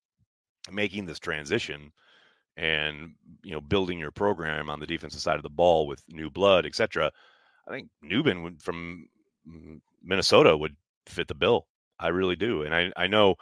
making 0.71 1.05
this 1.05 1.19
transition 1.19 1.91
and 2.57 3.15
you 3.43 3.51
know 3.51 3.61
building 3.61 3.97
your 3.97 4.11
program 4.11 4.69
on 4.69 4.79
the 4.79 4.87
defensive 4.87 5.21
side 5.21 5.37
of 5.37 5.43
the 5.43 5.49
ball 5.49 5.87
with 5.87 6.03
new 6.09 6.29
blood, 6.29 6.65
etc. 6.65 7.11
I 7.67 7.71
think 7.71 7.89
would, 8.03 8.61
from 8.61 9.07
Minnesota 10.03 10.55
would 10.55 10.75
fit 11.07 11.27
the 11.27 11.35
bill. 11.35 11.67
I 11.99 12.09
really 12.09 12.35
do, 12.35 12.63
and 12.63 12.75
I 12.75 12.91
I 12.95 13.07
know 13.07 13.35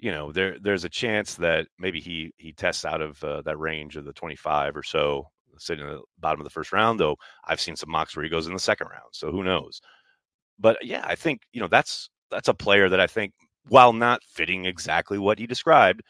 you 0.00 0.10
know 0.10 0.32
there 0.32 0.58
there's 0.60 0.84
a 0.84 0.88
chance 0.88 1.34
that 1.36 1.66
maybe 1.78 2.00
he 2.00 2.32
he 2.38 2.52
tests 2.52 2.84
out 2.84 3.00
of 3.00 3.22
uh, 3.22 3.42
that 3.42 3.58
range 3.58 3.96
of 3.96 4.04
the 4.04 4.12
25 4.12 4.76
or 4.76 4.82
so 4.82 5.26
sitting 5.58 5.86
in 5.86 5.92
the 5.92 6.00
bottom 6.18 6.40
of 6.40 6.44
the 6.44 6.50
first 6.50 6.72
round 6.72 6.98
though 6.98 7.16
i've 7.44 7.60
seen 7.60 7.76
some 7.76 7.90
mocks 7.90 8.16
where 8.16 8.24
he 8.24 8.30
goes 8.30 8.46
in 8.46 8.54
the 8.54 8.58
second 8.58 8.86
round 8.86 9.10
so 9.12 9.30
who 9.30 9.44
knows 9.44 9.80
but 10.58 10.82
yeah 10.82 11.04
i 11.04 11.14
think 11.14 11.42
you 11.52 11.60
know 11.60 11.66
that's 11.68 12.08
that's 12.30 12.48
a 12.48 12.54
player 12.54 12.88
that 12.88 13.00
i 13.00 13.06
think 13.06 13.32
while 13.68 13.92
not 13.92 14.22
fitting 14.24 14.64
exactly 14.64 15.18
what 15.18 15.38
he 15.38 15.46
described 15.46 16.02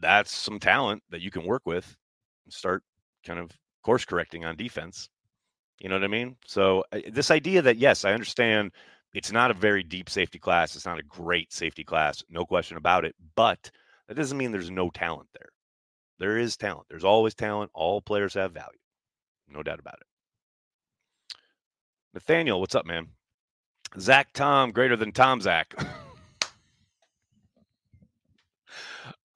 that's 0.00 0.34
some 0.34 0.58
talent 0.58 1.02
that 1.10 1.20
you 1.20 1.30
can 1.30 1.44
work 1.44 1.62
with 1.64 1.96
and 2.44 2.52
start 2.52 2.82
kind 3.24 3.40
of 3.40 3.50
course 3.82 4.04
correcting 4.04 4.44
on 4.44 4.56
defense. 4.56 5.08
You 5.80 5.88
know 5.88 5.94
what 5.96 6.04
I 6.04 6.08
mean? 6.08 6.36
So 6.46 6.84
this 7.10 7.30
idea 7.30 7.62
that 7.62 7.76
yes, 7.76 8.04
I 8.04 8.12
understand 8.12 8.72
it's 9.12 9.32
not 9.32 9.50
a 9.50 9.54
very 9.54 9.82
deep 9.82 10.10
safety 10.10 10.38
class. 10.38 10.76
It's 10.76 10.86
not 10.86 10.98
a 10.98 11.04
great 11.04 11.52
safety 11.52 11.84
class, 11.84 12.22
no 12.28 12.44
question 12.44 12.76
about 12.76 13.04
it. 13.04 13.14
But 13.34 13.70
that 14.08 14.14
doesn't 14.14 14.38
mean 14.38 14.52
there's 14.52 14.70
no 14.70 14.90
talent 14.90 15.28
there. 15.32 15.48
There 16.18 16.38
is 16.38 16.56
talent. 16.56 16.86
There's 16.88 17.04
always 17.04 17.34
talent. 17.34 17.70
All 17.74 18.00
players 18.00 18.34
have 18.34 18.52
value, 18.52 18.78
no 19.48 19.62
doubt 19.62 19.80
about 19.80 19.98
it. 20.00 21.36
Nathaniel, 22.14 22.60
what's 22.60 22.74
up, 22.74 22.86
man? 22.86 23.08
Zach 23.98 24.32
Tom 24.32 24.72
greater 24.72 24.96
than 24.96 25.12
Tom 25.12 25.40
Zach. 25.40 25.74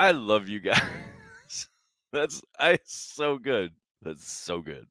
I 0.01 0.13
love 0.13 0.49
you 0.49 0.61
guys. 0.61 0.81
That's 2.13 2.41
I 2.59 2.79
so 2.85 3.37
good. 3.37 3.73
That's 4.01 4.33
so 4.33 4.63
good. 4.63 4.87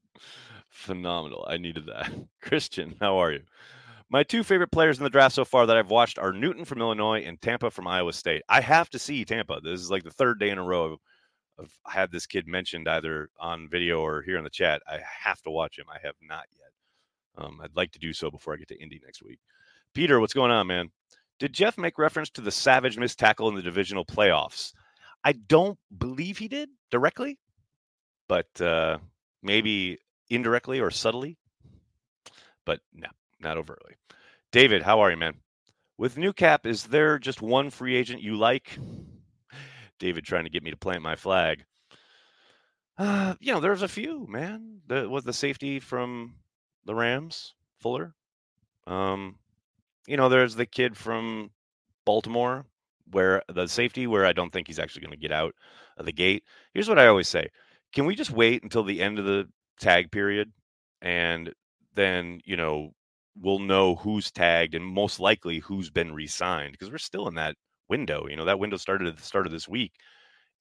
Phenomenal. 0.68 1.44
I 1.50 1.56
needed 1.56 1.86
that. 1.86 2.12
Christian, 2.40 2.94
how 3.00 3.18
are 3.18 3.32
you? 3.32 3.42
My 4.08 4.22
two 4.22 4.44
favorite 4.44 4.70
players 4.70 4.98
in 4.98 5.04
the 5.04 5.10
draft 5.10 5.34
so 5.34 5.44
far 5.44 5.66
that 5.66 5.76
I've 5.76 5.90
watched 5.90 6.20
are 6.20 6.32
Newton 6.32 6.64
from 6.64 6.80
Illinois 6.80 7.22
and 7.22 7.42
Tampa 7.42 7.72
from 7.72 7.88
Iowa 7.88 8.12
State. 8.12 8.42
I 8.48 8.60
have 8.60 8.88
to 8.90 9.00
see 9.00 9.24
Tampa. 9.24 9.60
This 9.60 9.80
is 9.80 9.90
like 9.90 10.04
the 10.04 10.12
third 10.12 10.38
day 10.38 10.50
in 10.50 10.58
a 10.58 10.62
row 10.62 10.98
I've 11.60 11.76
had 11.92 12.12
this 12.12 12.26
kid 12.26 12.46
mentioned 12.46 12.88
either 12.88 13.30
on 13.40 13.68
video 13.68 14.00
or 14.00 14.22
here 14.22 14.38
in 14.38 14.44
the 14.44 14.50
chat. 14.50 14.80
I 14.86 15.00
have 15.24 15.42
to 15.42 15.50
watch 15.50 15.76
him. 15.76 15.86
I 15.92 15.98
have 16.04 16.14
not 16.22 16.44
yet. 16.52 17.44
Um, 17.44 17.60
I'd 17.60 17.74
like 17.74 17.90
to 17.92 17.98
do 17.98 18.12
so 18.12 18.30
before 18.30 18.54
I 18.54 18.58
get 18.58 18.68
to 18.68 18.80
Indy 18.80 19.00
next 19.04 19.24
week. 19.24 19.40
Peter, 19.92 20.20
what's 20.20 20.34
going 20.34 20.52
on, 20.52 20.68
man? 20.68 20.88
Did 21.40 21.52
Jeff 21.52 21.76
make 21.78 21.98
reference 21.98 22.30
to 22.30 22.42
the 22.42 22.52
Savage 22.52 22.96
missed 22.96 23.18
tackle 23.18 23.48
in 23.48 23.56
the 23.56 23.62
divisional 23.62 24.04
playoffs? 24.04 24.72
I 25.24 25.32
don't 25.32 25.78
believe 25.96 26.38
he 26.38 26.48
did 26.48 26.70
directly, 26.90 27.38
but 28.28 28.60
uh, 28.60 28.98
maybe 29.42 29.98
indirectly 30.28 30.80
or 30.80 30.90
subtly. 30.90 31.36
But 32.64 32.80
no, 32.92 33.08
not 33.40 33.56
overtly. 33.56 33.94
David, 34.52 34.82
how 34.82 35.00
are 35.00 35.10
you, 35.10 35.16
man? 35.16 35.34
With 35.98 36.16
new 36.16 36.32
cap, 36.32 36.66
is 36.66 36.84
there 36.84 37.18
just 37.18 37.42
one 37.42 37.70
free 37.70 37.96
agent 37.96 38.22
you 38.22 38.36
like? 38.36 38.78
David 39.98 40.24
trying 40.24 40.44
to 40.44 40.50
get 40.50 40.62
me 40.62 40.70
to 40.70 40.76
plant 40.76 41.02
my 41.02 41.14
flag. 41.14 41.64
Uh, 42.96 43.34
you 43.40 43.52
know, 43.52 43.60
there's 43.60 43.82
a 43.82 43.88
few, 43.88 44.26
man. 44.26 44.80
The 44.86 45.08
was 45.08 45.24
the 45.24 45.32
safety 45.32 45.80
from 45.80 46.34
the 46.84 46.94
Rams, 46.94 47.54
Fuller. 47.80 48.14
Um, 48.86 49.36
you 50.06 50.16
know, 50.16 50.28
there's 50.28 50.54
the 50.54 50.66
kid 50.66 50.96
from 50.96 51.50
Baltimore 52.04 52.66
where 53.10 53.42
the 53.52 53.66
safety 53.66 54.06
where 54.06 54.26
I 54.26 54.32
don't 54.32 54.52
think 54.52 54.66
he's 54.66 54.78
actually 54.78 55.02
going 55.02 55.12
to 55.12 55.16
get 55.16 55.32
out 55.32 55.54
of 55.96 56.06
the 56.06 56.12
gate. 56.12 56.44
Here's 56.74 56.88
what 56.88 56.98
I 56.98 57.06
always 57.06 57.28
say: 57.28 57.48
Can 57.94 58.06
we 58.06 58.14
just 58.14 58.30
wait 58.30 58.62
until 58.62 58.84
the 58.84 59.02
end 59.02 59.18
of 59.18 59.24
the 59.24 59.48
tag 59.80 60.10
period, 60.10 60.52
and 61.02 61.52
then 61.94 62.40
you 62.44 62.56
know 62.56 62.92
we'll 63.40 63.58
know 63.58 63.96
who's 63.96 64.30
tagged 64.30 64.74
and 64.74 64.84
most 64.84 65.20
likely 65.20 65.58
who's 65.60 65.90
been 65.90 66.12
re-signed 66.12 66.72
because 66.72 66.90
we're 66.90 66.98
still 66.98 67.28
in 67.28 67.34
that 67.36 67.56
window. 67.88 68.26
You 68.28 68.36
know 68.36 68.44
that 68.44 68.58
window 68.58 68.76
started 68.76 69.08
at 69.08 69.16
the 69.16 69.22
start 69.22 69.46
of 69.46 69.52
this 69.52 69.68
week, 69.68 69.92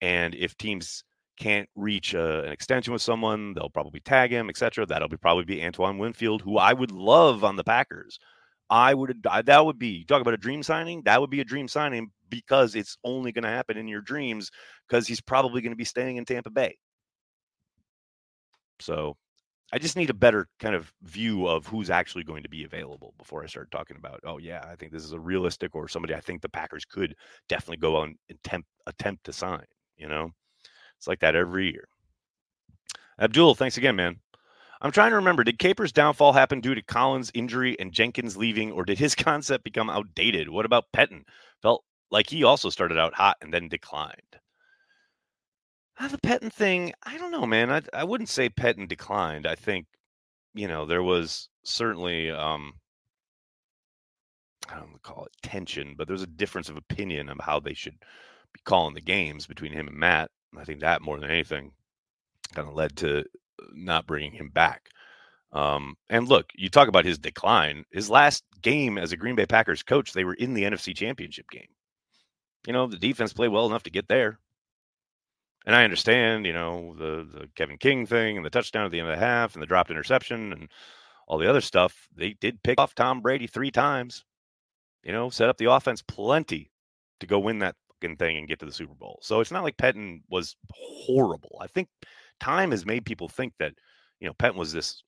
and 0.02 0.34
if 0.36 0.58
teams 0.58 1.04
can't 1.40 1.70
reach 1.76 2.14
a, 2.14 2.40
uh, 2.40 2.42
an 2.44 2.52
extension 2.52 2.92
with 2.92 3.02
someone, 3.02 3.54
they'll 3.54 3.70
probably 3.70 4.02
tag 4.02 4.32
him, 4.32 4.50
etc. 4.50 4.86
That'll 4.86 5.08
be 5.08 5.18
probably 5.18 5.46
be 5.46 5.64
Antoine 5.64 5.98
Winfield, 5.98 6.42
who 6.42 6.58
I 6.58 6.74
would 6.74 6.92
love 6.92 7.44
on 7.44 7.56
the 7.56 7.64
Packers. 7.64 8.20
I 8.70 8.94
would 8.94 9.24
that 9.24 9.66
would 9.66 9.80
be 9.80 10.06
talk 10.06 10.22
about 10.22 10.34
a 10.34 10.38
dream 10.38 10.64
signing. 10.64 11.02
That 11.06 11.22
would 11.22 11.30
be 11.30 11.42
a 11.42 11.46
dream 11.46 11.68
signing 11.68 12.12
because 12.30 12.76
it's 12.76 12.98
only 13.04 13.32
going 13.32 13.44
to 13.44 13.50
happen 13.50 13.78
in 13.78 13.88
your 13.88 14.02
dreams 14.02 14.52
because 14.88 15.08
he's 15.08 15.22
probably 15.22 15.62
going 15.62 15.72
to 15.72 15.78
be 15.78 15.86
staying 15.86 16.18
in 16.18 16.26
Tampa 16.26 16.50
Bay. 16.50 16.78
So 18.80 19.18
I 19.72 19.78
just 19.78 19.96
need 19.96 20.10
a 20.10 20.16
better 20.16 20.48
kind 20.60 20.74
of 20.76 20.92
view 21.04 21.48
of 21.48 21.68
who's 21.68 21.90
actually 21.90 22.24
going 22.24 22.44
to 22.44 22.50
be 22.50 22.64
available 22.64 23.14
before 23.18 23.44
I 23.44 23.48
start 23.48 23.70
talking 23.72 23.98
about, 23.98 24.20
oh 24.24 24.38
yeah, 24.38 24.66
I 24.68 24.76
think 24.76 24.92
this 24.92 25.04
is 25.04 25.12
a 25.12 25.20
realistic 25.20 25.76
or 25.76 25.88
somebody 25.88 26.16
I 26.16 26.22
think 26.22 26.42
the 26.42 26.50
Packers 26.50 26.86
could 26.86 27.16
definitely 27.48 27.78
go 27.78 27.98
on 27.98 28.16
attempt 28.30 28.68
attempt 28.88 29.26
to 29.26 29.34
sign. 29.34 29.66
You 29.98 30.08
know, 30.08 30.32
it's 30.98 31.08
like 31.08 31.20
that 31.20 31.36
every 31.36 31.72
year. 31.72 31.88
Abdul, 33.20 33.56
thanks 33.56 33.78
again, 33.78 33.96
man. 33.96 34.20
I'm 34.82 34.92
trying 34.92 35.10
to 35.10 35.18
remember, 35.18 35.44
did 35.44 35.60
Capers' 35.60 35.92
downfall 35.92 36.32
happen 36.32 36.62
due 36.62 36.74
to 36.74 36.82
Collins' 36.82 37.32
injury 37.34 37.78
and 37.80 37.92
Jenkins 37.92 38.38
leaving, 38.38 38.72
or 38.72 38.86
did 38.86 38.98
his 38.98 39.14
concept 39.16 39.66
become 39.66 39.90
outdated? 39.90 40.50
What 40.50 40.66
about 40.66 40.86
Pettine? 40.94 41.26
Like 42.12 42.30
he 42.30 42.44
also 42.44 42.70
started 42.70 42.98
out 42.98 43.14
hot 43.14 43.38
and 43.42 43.54
then 43.54 43.68
declined. 43.70 44.22
Uh, 46.00 46.08
the 46.08 46.18
Pettine 46.18 46.52
thing, 46.52 46.94
I 47.04 47.18
don't 47.18 47.32
know, 47.32 47.46
man. 47.46 47.72
I, 47.72 47.82
I 47.94 48.04
wouldn't 48.06 48.30
say 48.30 48.50
Pettine 48.50 48.88
declined. 48.88 49.46
I 49.46 49.56
think, 49.56 49.86
you 50.54 50.68
know, 50.68 50.86
there 50.86 51.04
was 51.04 51.50
certainly, 51.64 52.32
um, 52.32 52.74
I 54.70 54.78
don't 54.78 55.02
call 55.04 55.26
it 55.26 55.32
tension, 55.44 55.96
but 55.98 56.08
there's 56.08 56.22
a 56.22 56.28
difference 56.28 56.70
of 56.70 56.78
opinion 56.78 57.28
of 57.28 57.38
how 57.42 57.60
they 57.60 57.74
should 57.74 57.98
be 58.54 58.62
calling 58.64 58.96
the 58.96 59.02
games 59.02 59.46
between 59.46 59.74
him 59.74 59.88
and 59.88 59.98
Matt. 59.98 60.32
I 60.58 60.64
think 60.64 60.80
that 60.80 61.02
more 61.02 61.20
than 61.20 61.30
anything 61.30 61.72
kind 62.56 62.68
of 62.68 62.76
led 62.76 62.96
to 62.98 63.26
not 63.74 64.08
bringing 64.08 64.32
him 64.32 64.50
back. 64.50 64.90
Um, 65.52 65.96
and 66.10 66.28
look, 66.28 66.52
you 66.56 66.70
talk 66.70 66.88
about 66.88 67.06
his 67.06 67.18
decline. 67.18 67.84
His 67.92 68.10
last 68.10 68.44
game 68.62 68.98
as 68.98 69.12
a 69.12 69.18
Green 69.18 69.36
Bay 69.36 69.46
Packers 69.46 69.84
coach, 69.84 70.14
they 70.14 70.24
were 70.24 70.36
in 70.36 70.54
the 70.54 70.64
NFC 70.64 70.96
Championship 70.96 71.50
game. 71.50 71.68
You 72.68 72.74
know, 72.74 72.88
the 72.88 72.98
defense 72.98 73.34
played 73.34 73.50
well 73.50 73.66
enough 73.66 73.84
to 73.84 73.90
get 73.90 74.08
there. 74.08 74.40
And 75.66 75.76
I 75.76 75.84
understand, 75.84 76.46
you 76.46 76.54
know, 76.54 76.96
the 76.98 77.28
the 77.32 77.50
Kevin 77.56 77.78
King 77.78 78.06
thing 78.06 78.38
and 78.38 78.46
the 78.46 78.50
touchdown 78.50 78.86
at 78.86 78.92
the 78.92 79.00
end 79.00 79.10
of 79.10 79.18
the 79.18 79.26
half 79.26 79.54
and 79.54 79.62
the 79.62 79.68
dropped 79.68 79.92
interception 79.92 80.54
and 80.54 80.70
all 81.28 81.38
the 81.38 81.50
other 81.50 81.62
stuff. 81.62 82.08
They 82.16 82.34
did 82.34 82.64
pick 82.64 82.80
off 82.80 82.96
Tom 82.96 83.22
Brady 83.22 83.48
three 83.48 83.72
times. 83.72 84.26
You 85.04 85.12
know, 85.12 85.30
set 85.30 85.50
up 85.50 85.58
the 85.58 85.72
offense 85.72 86.02
plenty 86.02 86.72
to 87.20 87.28
go 87.28 87.40
win 87.40 87.60
that 87.60 87.76
fucking 87.88 88.18
thing 88.18 88.38
and 88.38 88.48
get 88.48 88.60
to 88.60 88.66
the 88.66 88.72
Super 88.72 88.96
Bowl. 88.96 89.20
So 89.22 89.40
it's 89.40 89.52
not 89.52 89.64
like 89.64 89.78
Pettine 89.78 90.22
was 90.30 90.56
horrible. 90.72 91.58
I 91.62 91.68
think 91.68 91.88
time 92.40 92.72
has 92.72 92.86
made 92.86 93.06
people 93.06 93.30
think 93.30 93.54
that 93.60 93.74
you 94.20 94.28
know 94.28 94.34
Pettine 94.34 94.58
was 94.58 94.74
this 94.74 95.04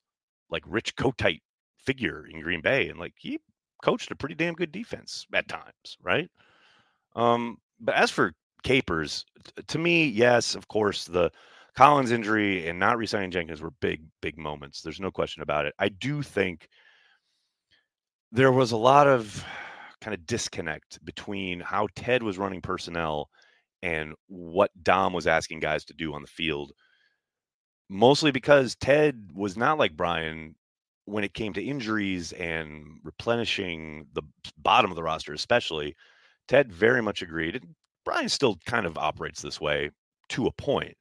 like 0.50 0.64
Rich 0.68 0.96
Kotite 0.96 1.42
figure 1.78 2.26
in 2.28 2.42
Green 2.42 2.62
Bay, 2.62 2.90
and 2.90 3.00
like 3.00 3.14
he 3.18 3.40
coached 3.84 4.12
a 4.12 4.16
pretty 4.16 4.36
damn 4.36 4.54
good 4.54 4.72
defense 4.72 5.26
at 5.34 5.48
times, 5.48 5.98
right? 6.02 6.30
Um, 7.15 7.58
but 7.80 7.95
as 7.95 8.12
for 8.12 8.34
Capers, 8.63 9.26
to 9.67 9.78
me, 9.80 10.06
yes, 10.08 10.56
of 10.56 10.67
course 10.67 11.06
the 11.06 11.32
Collins 11.76 12.12
injury 12.12 12.67
and 12.67 12.80
not 12.80 12.97
resigning 12.97 13.32
Jenkins 13.32 13.62
were 13.62 13.71
big, 13.82 14.04
big 14.21 14.38
moments. 14.38 14.82
There's 14.82 15.00
no 15.00 15.12
question 15.12 15.41
about 15.41 15.65
it. 15.65 15.74
I 15.80 15.89
do 15.89 16.21
think 16.21 16.67
there 18.32 18.52
was 18.52 18.71
a 18.71 18.78
lot 18.78 19.08
of 19.08 19.43
kind 20.02 20.13
of 20.13 20.26
disconnect 20.26 21.04
between 21.06 21.60
how 21.60 21.88
Ted 21.95 22.24
was 22.24 22.38
running 22.38 22.62
personnel 22.62 23.30
and 23.84 24.13
what 24.28 24.71
Dom 24.84 25.13
was 25.13 25.28
asking 25.28 25.60
guys 25.60 25.86
to 25.86 25.93
do 25.93 26.13
on 26.13 26.21
the 26.21 26.28
field. 26.28 26.71
Mostly 27.89 28.32
because 28.32 28.76
Ted 28.76 29.30
was 29.34 29.58
not 29.58 29.78
like 29.78 29.97
Brian 29.97 30.56
when 31.06 31.24
it 31.24 31.34
came 31.34 31.54
to 31.54 31.63
injuries 31.63 32.32
and 32.34 33.00
replenishing 33.04 34.08
the 34.13 34.24
bottom 34.58 34.91
of 34.91 34.95
the 34.95 35.04
roster, 35.04 35.34
especially. 35.34 35.95
Ted 36.47 36.71
very 36.71 37.01
much 37.01 37.21
agreed. 37.21 37.56
And 37.56 37.75
Brian 38.06 38.30
still 38.30 38.58
kind 38.65 38.86
of 38.86 38.97
operates 38.97 39.41
this 39.41 39.62
way 39.62 39.91
to 40.30 40.47
a 40.47 40.51
point 40.51 40.95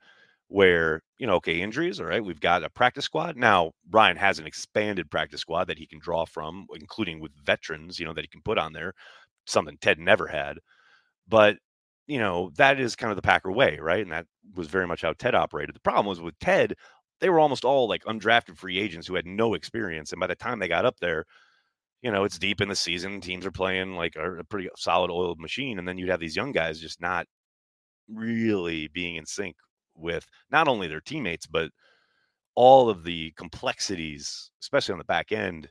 where, 0.48 1.00
you 1.18 1.26
know, 1.26 1.34
okay, 1.34 1.60
injuries, 1.60 2.00
all 2.00 2.06
right, 2.06 2.24
we've 2.24 2.40
got 2.40 2.64
a 2.64 2.70
practice 2.70 3.04
squad. 3.04 3.36
Now, 3.36 3.70
Brian 3.86 4.16
has 4.16 4.38
an 4.38 4.46
expanded 4.46 5.10
practice 5.10 5.40
squad 5.40 5.66
that 5.66 5.78
he 5.78 5.86
can 5.86 6.00
draw 6.00 6.24
from, 6.24 6.66
including 6.74 7.20
with 7.20 7.30
veterans, 7.44 8.00
you 8.00 8.06
know, 8.06 8.12
that 8.14 8.22
he 8.24 8.28
can 8.28 8.42
put 8.42 8.58
on 8.58 8.72
there, 8.72 8.92
something 9.46 9.78
Ted 9.80 9.98
never 9.98 10.26
had. 10.26 10.58
But, 11.28 11.58
you 12.08 12.18
know, 12.18 12.50
that 12.56 12.80
is 12.80 12.96
kind 12.96 13.12
of 13.12 13.16
the 13.16 13.22
Packer 13.22 13.52
way, 13.52 13.78
right? 13.80 14.02
And 14.02 14.10
that 14.10 14.26
was 14.56 14.66
very 14.66 14.88
much 14.88 15.02
how 15.02 15.12
Ted 15.12 15.36
operated. 15.36 15.76
The 15.76 15.80
problem 15.80 16.06
was 16.06 16.20
with 16.20 16.38
Ted, 16.40 16.74
they 17.20 17.30
were 17.30 17.38
almost 17.38 17.64
all 17.64 17.88
like 17.88 18.02
undrafted 18.04 18.56
free 18.56 18.78
agents 18.78 19.06
who 19.06 19.14
had 19.14 19.26
no 19.26 19.54
experience. 19.54 20.10
And 20.10 20.18
by 20.20 20.26
the 20.26 20.34
time 20.34 20.58
they 20.58 20.68
got 20.68 20.86
up 20.86 20.98
there, 21.00 21.24
you 22.02 22.10
know, 22.10 22.24
it's 22.24 22.38
deep 22.38 22.60
in 22.60 22.68
the 22.68 22.76
season. 22.76 23.20
Teams 23.20 23.44
are 23.44 23.50
playing 23.50 23.94
like 23.94 24.16
a, 24.16 24.42
pretty 24.44 24.68
solid 24.76 25.10
oiled 25.10 25.40
machine. 25.40 25.78
And 25.78 25.86
then 25.86 25.98
you'd 25.98 26.08
have 26.08 26.20
these 26.20 26.36
young 26.36 26.52
guys 26.52 26.80
just 26.80 27.00
not 27.00 27.26
really 28.08 28.88
being 28.88 29.16
in 29.16 29.26
sync 29.26 29.56
with 29.94 30.26
not 30.50 30.68
only 30.68 30.88
their 30.88 31.00
teammates, 31.00 31.46
but 31.46 31.70
all 32.54 32.88
of 32.88 33.04
the 33.04 33.32
complexities, 33.36 34.50
especially 34.62 34.92
on 34.92 34.98
the 34.98 35.04
back 35.04 35.32
end, 35.32 35.68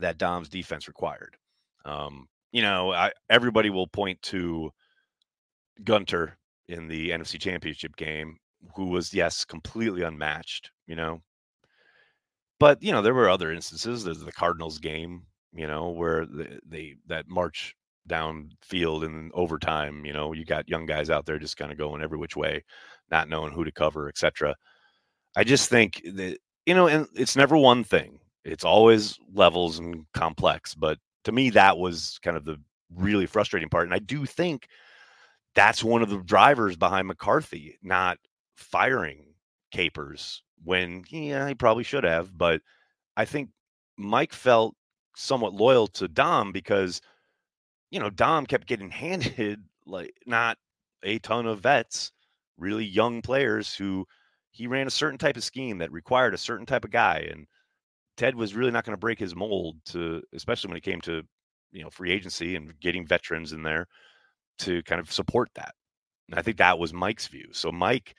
that 0.00 0.18
Dom's 0.18 0.48
defense 0.48 0.88
required. 0.88 1.36
Um, 1.84 2.28
you 2.52 2.62
know, 2.62 2.92
I, 2.92 3.12
everybody 3.30 3.70
will 3.70 3.86
point 3.86 4.20
to 4.22 4.70
Gunter 5.84 6.36
in 6.68 6.88
the 6.88 7.10
NFC 7.10 7.40
Championship 7.40 7.96
game, 7.96 8.36
who 8.74 8.86
was, 8.86 9.14
yes, 9.14 9.44
completely 9.44 10.02
unmatched, 10.02 10.70
you 10.86 10.96
know. 10.96 11.22
But, 12.58 12.82
you 12.82 12.90
know, 12.92 13.02
there 13.02 13.14
were 13.14 13.30
other 13.30 13.52
instances. 13.52 14.04
There's 14.04 14.20
the 14.20 14.32
Cardinals 14.32 14.78
game, 14.78 15.22
you 15.52 15.66
know, 15.66 15.90
where 15.90 16.26
they, 16.26 16.58
they 16.66 16.94
that 17.06 17.28
march 17.28 17.74
down 18.06 18.50
field 18.62 19.04
in 19.04 19.30
overtime, 19.34 20.04
you 20.04 20.12
know, 20.12 20.32
you 20.32 20.44
got 20.44 20.68
young 20.68 20.86
guys 20.86 21.10
out 21.10 21.26
there 21.26 21.38
just 21.38 21.56
kind 21.56 21.70
of 21.70 21.78
going 21.78 22.02
every 22.02 22.18
which 22.18 22.36
way, 22.36 22.64
not 23.10 23.28
knowing 23.28 23.52
who 23.52 23.64
to 23.64 23.72
cover, 23.72 24.08
etc. 24.08 24.56
I 25.36 25.44
just 25.44 25.68
think 25.68 26.02
that, 26.14 26.38
you 26.66 26.74
know, 26.74 26.88
and 26.88 27.06
it's 27.14 27.36
never 27.36 27.56
one 27.56 27.84
thing. 27.84 28.18
It's 28.44 28.64
always 28.64 29.18
levels 29.32 29.78
and 29.78 30.06
complex. 30.14 30.74
But 30.74 30.98
to 31.24 31.32
me, 31.32 31.50
that 31.50 31.78
was 31.78 32.18
kind 32.22 32.36
of 32.36 32.44
the 32.44 32.56
really 32.94 33.26
frustrating 33.26 33.68
part. 33.68 33.84
And 33.84 33.94
I 33.94 33.98
do 33.98 34.26
think 34.26 34.68
that's 35.54 35.84
one 35.84 36.02
of 36.02 36.08
the 36.08 36.18
drivers 36.18 36.76
behind 36.76 37.08
McCarthy 37.08 37.78
not 37.82 38.18
firing 38.56 39.24
Capers 39.70 40.42
when 40.64 41.04
yeah, 41.10 41.46
he 41.46 41.54
probably 41.54 41.84
should 41.84 42.04
have. 42.04 42.36
But 42.36 42.62
I 43.16 43.24
think 43.24 43.50
Mike 43.96 44.32
felt 44.32 44.74
somewhat 45.18 45.52
loyal 45.52 45.88
to 45.88 46.06
Dom 46.06 46.52
because, 46.52 47.00
you 47.90 47.98
know, 47.98 48.08
Dom 48.08 48.46
kept 48.46 48.66
getting 48.68 48.90
handed 49.04 49.62
like 49.84 50.14
not 50.26 50.58
a 51.02 51.18
ton 51.18 51.46
of 51.46 51.60
vets, 51.60 52.12
really 52.56 52.84
young 52.84 53.20
players 53.22 53.74
who 53.74 54.06
he 54.50 54.66
ran 54.66 54.86
a 54.86 54.90
certain 54.90 55.18
type 55.18 55.36
of 55.36 55.44
scheme 55.44 55.78
that 55.78 55.92
required 55.92 56.34
a 56.34 56.38
certain 56.38 56.66
type 56.66 56.84
of 56.84 56.90
guy. 56.90 57.28
And 57.30 57.46
Ted 58.16 58.34
was 58.34 58.54
really 58.54 58.70
not 58.70 58.84
going 58.84 58.94
to 58.94 59.00
break 59.00 59.18
his 59.18 59.36
mold 59.36 59.76
to, 59.86 60.22
especially 60.34 60.68
when 60.68 60.78
it 60.78 60.82
came 60.82 61.00
to, 61.02 61.22
you 61.72 61.82
know, 61.82 61.90
free 61.90 62.10
agency 62.12 62.56
and 62.56 62.78
getting 62.80 63.06
veterans 63.06 63.52
in 63.52 63.62
there 63.62 63.86
to 64.60 64.82
kind 64.84 65.00
of 65.00 65.12
support 65.12 65.48
that. 65.54 65.74
And 66.28 66.38
I 66.38 66.42
think 66.42 66.58
that 66.58 66.78
was 66.78 66.92
Mike's 66.92 67.26
view. 67.26 67.48
So 67.52 67.70
Mike, 67.72 68.14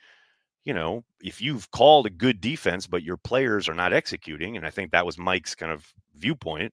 you 0.64 0.74
know, 0.74 1.04
if 1.20 1.40
you've 1.40 1.70
called 1.70 2.06
a 2.06 2.10
good 2.10 2.40
defense, 2.40 2.86
but 2.86 3.02
your 3.02 3.16
players 3.16 3.68
are 3.68 3.74
not 3.74 3.92
executing, 3.92 4.56
and 4.56 4.66
I 4.66 4.70
think 4.70 4.90
that 4.90 5.06
was 5.06 5.18
Mike's 5.18 5.54
kind 5.54 5.72
of 5.72 5.92
viewpoint, 6.20 6.72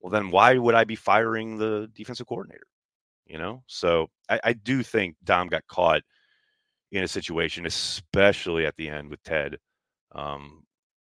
well, 0.00 0.10
then 0.10 0.30
why 0.30 0.58
would 0.58 0.74
I 0.74 0.84
be 0.84 0.96
firing 0.96 1.58
the 1.58 1.90
defensive 1.94 2.26
coordinator? 2.26 2.66
You 3.26 3.38
know, 3.38 3.62
so 3.66 4.08
I, 4.28 4.40
I 4.42 4.52
do 4.54 4.82
think 4.82 5.16
Dom 5.24 5.48
got 5.48 5.66
caught 5.66 6.02
in 6.92 7.04
a 7.04 7.08
situation, 7.08 7.66
especially 7.66 8.64
at 8.64 8.74
the 8.76 8.88
end 8.88 9.10
with 9.10 9.22
Ted. 9.22 9.58
Um, 10.12 10.64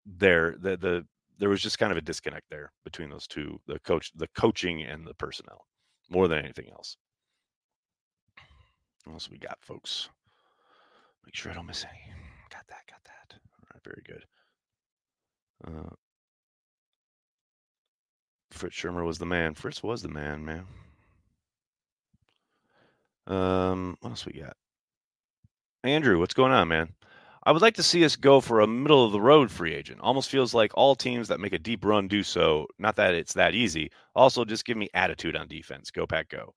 there, 0.06 0.56
the 0.60 0.78
the 0.78 1.06
there 1.38 1.50
was 1.50 1.62
just 1.62 1.80
kind 1.80 1.92
of 1.92 1.98
a 1.98 2.02
disconnect 2.02 2.46
there 2.50 2.72
between 2.86 3.10
those 3.10 3.28
two, 3.28 3.60
the 3.68 3.80
coach, 3.80 4.12
the 4.16 4.30
coaching, 4.36 4.84
and 4.84 5.06
the 5.06 5.14
personnel, 5.16 5.66
more 6.10 6.28
than 6.28 6.40
anything 6.40 6.70
else. 6.72 6.96
What 9.04 9.14
else 9.14 9.30
we 9.30 9.38
got, 9.38 9.58
folks? 9.62 10.10
Make 11.26 11.36
sure 11.36 11.52
I 11.52 11.56
don't 11.56 11.66
miss 11.66 11.84
any. 11.84 12.14
Got 12.50 12.66
that, 12.70 12.86
got 12.90 13.04
that. 13.04 13.36
All 13.36 13.68
right, 13.74 13.84
very 13.84 14.04
good. 14.06 14.26
Uh, 15.68 15.96
Fritz 18.56 18.76
Shurmur 18.76 19.06
was 19.06 19.18
the 19.18 19.26
man. 19.26 19.54
Fritz 19.54 19.84
was 19.84 20.02
the 20.02 20.10
man, 20.10 20.46
man. 20.46 20.66
Um, 23.28 23.98
what 24.02 24.12
else 24.12 24.26
we 24.26 24.34
got? 24.34 24.56
Andrew, 25.84 26.20
what's 26.20 26.34
going 26.34 26.52
on, 26.52 26.68
man? 26.68 26.90
I 27.44 27.52
would 27.52 27.62
like 27.62 27.76
to 27.76 27.84
see 27.84 28.04
us 28.04 28.16
go 28.16 28.42
for 28.42 28.62
a 28.62 28.68
middle 28.68 29.06
of 29.06 29.12
the 29.12 29.22
road 29.22 29.52
free 29.52 29.74
agent. 29.74 30.00
Almost 30.02 30.30
feels 30.30 30.54
like 30.54 30.72
all 30.74 30.96
teams 30.96 31.28
that 31.28 31.40
make 31.40 31.54
a 31.54 31.60
deep 31.60 31.86
run 31.86 32.08
do 32.08 32.24
so. 32.24 32.66
Not 32.80 32.96
that 32.96 33.14
it's 33.14 33.34
that 33.34 33.54
easy. 33.54 33.92
Also, 34.16 34.46
just 34.46 34.66
give 34.66 34.78
me 34.78 34.90
attitude 34.96 35.36
on 35.36 35.48
defense. 35.48 35.92
Go 35.92 36.08
pack, 36.08 36.30
go 36.30 36.56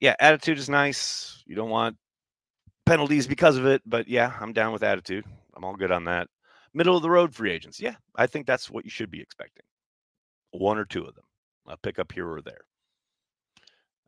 yeah, 0.00 0.14
attitude 0.20 0.58
is 0.58 0.68
nice. 0.68 1.42
You 1.46 1.56
don't 1.56 1.70
want 1.70 1.96
penalties 2.84 3.26
because 3.26 3.56
of 3.56 3.66
it, 3.66 3.82
but 3.86 4.08
yeah, 4.08 4.32
I'm 4.40 4.52
down 4.52 4.72
with 4.72 4.82
attitude. 4.82 5.24
I'm 5.54 5.64
all 5.64 5.76
good 5.76 5.90
on 5.90 6.04
that. 6.04 6.28
Middle 6.74 6.96
of 6.96 7.02
the 7.02 7.10
road 7.10 7.34
free 7.34 7.52
agents. 7.52 7.80
Yeah, 7.80 7.94
I 8.16 8.26
think 8.26 8.46
that's 8.46 8.70
what 8.70 8.84
you 8.84 8.90
should 8.90 9.10
be 9.10 9.20
expecting. 9.20 9.64
One 10.58 10.78
or 10.78 10.84
two 10.84 11.04
of 11.04 11.14
them. 11.14 11.24
I'll 11.66 11.76
pick 11.76 11.98
up 11.98 12.12
here 12.12 12.28
or 12.28 12.40
there. 12.40 12.64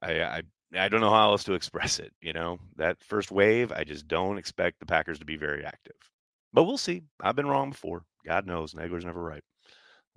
I, 0.01 0.23
I 0.23 0.43
I 0.77 0.89
don't 0.89 1.01
know 1.01 1.11
how 1.11 1.31
else 1.31 1.45
to 1.45 1.55
express 1.55 1.99
it. 1.99 2.13
You 2.21 2.33
know, 2.33 2.59
that 2.77 3.03
first 3.03 3.31
wave, 3.31 3.73
I 3.73 3.85
just 3.85 4.07
don't 4.09 4.39
expect 4.39 4.81
the 4.81 4.87
Packers 4.87 5.19
to 5.19 5.25
be 5.25 5.37
very 5.37 5.65
active. 5.65 5.97
But 6.53 6.65
we'll 6.65 6.79
see. 6.79 7.03
I've 7.21 7.37
been 7.37 7.49
wrong 7.49 7.71
before. 7.71 8.05
God 8.27 8.47
knows, 8.47 8.75
Nagler's 8.75 9.05
never 9.05 9.23
right. 9.23 9.43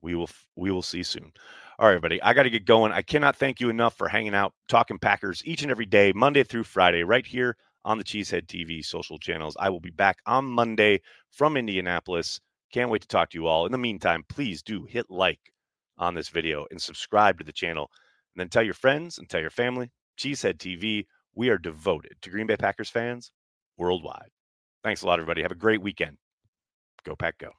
We 0.01 0.15
will 0.15 0.29
we 0.55 0.71
will 0.71 0.81
see 0.81 1.03
soon. 1.03 1.31
All 1.77 1.87
right, 1.87 1.93
everybody. 1.93 2.21
I 2.21 2.33
got 2.33 2.43
to 2.43 2.49
get 2.49 2.65
going. 2.65 2.91
I 2.91 3.01
cannot 3.01 3.35
thank 3.35 3.59
you 3.59 3.69
enough 3.69 3.95
for 3.95 4.07
hanging 4.07 4.35
out, 4.35 4.53
talking 4.67 4.99
Packers 4.99 5.41
each 5.45 5.61
and 5.61 5.71
every 5.71 5.85
day, 5.85 6.11
Monday 6.13 6.43
through 6.43 6.63
Friday, 6.63 7.03
right 7.03 7.25
here 7.25 7.57
on 7.85 7.97
the 7.97 8.03
Cheesehead 8.03 8.45
TV 8.45 8.83
social 8.83 9.17
channels. 9.17 9.57
I 9.59 9.69
will 9.69 9.79
be 9.79 9.89
back 9.89 10.17
on 10.25 10.45
Monday 10.45 11.01
from 11.31 11.57
Indianapolis. 11.57 12.39
Can't 12.71 12.89
wait 12.89 13.01
to 13.01 13.07
talk 13.07 13.31
to 13.31 13.37
you 13.37 13.47
all. 13.47 13.65
In 13.65 13.71
the 13.71 13.77
meantime, 13.77 14.23
please 14.29 14.61
do 14.61 14.85
hit 14.85 15.09
like 15.09 15.39
on 16.01 16.15
this 16.15 16.27
video 16.27 16.65
and 16.69 16.81
subscribe 16.81 17.37
to 17.37 17.45
the 17.45 17.53
channel. 17.53 17.89
And 18.35 18.41
then 18.41 18.49
tell 18.49 18.63
your 18.63 18.73
friends 18.73 19.17
and 19.17 19.29
tell 19.29 19.39
your 19.39 19.49
family. 19.49 19.91
Cheesehead 20.17 20.57
TV, 20.57 21.05
we 21.33 21.49
are 21.49 21.57
devoted 21.57 22.15
to 22.21 22.29
Green 22.29 22.47
Bay 22.47 22.57
Packers 22.57 22.89
fans 22.89 23.31
worldwide. 23.77 24.31
Thanks 24.83 25.03
a 25.03 25.07
lot, 25.07 25.19
everybody. 25.19 25.43
Have 25.43 25.51
a 25.51 25.55
great 25.55 25.81
weekend. 25.81 26.17
Go, 27.05 27.15
Pack, 27.15 27.37
go. 27.37 27.51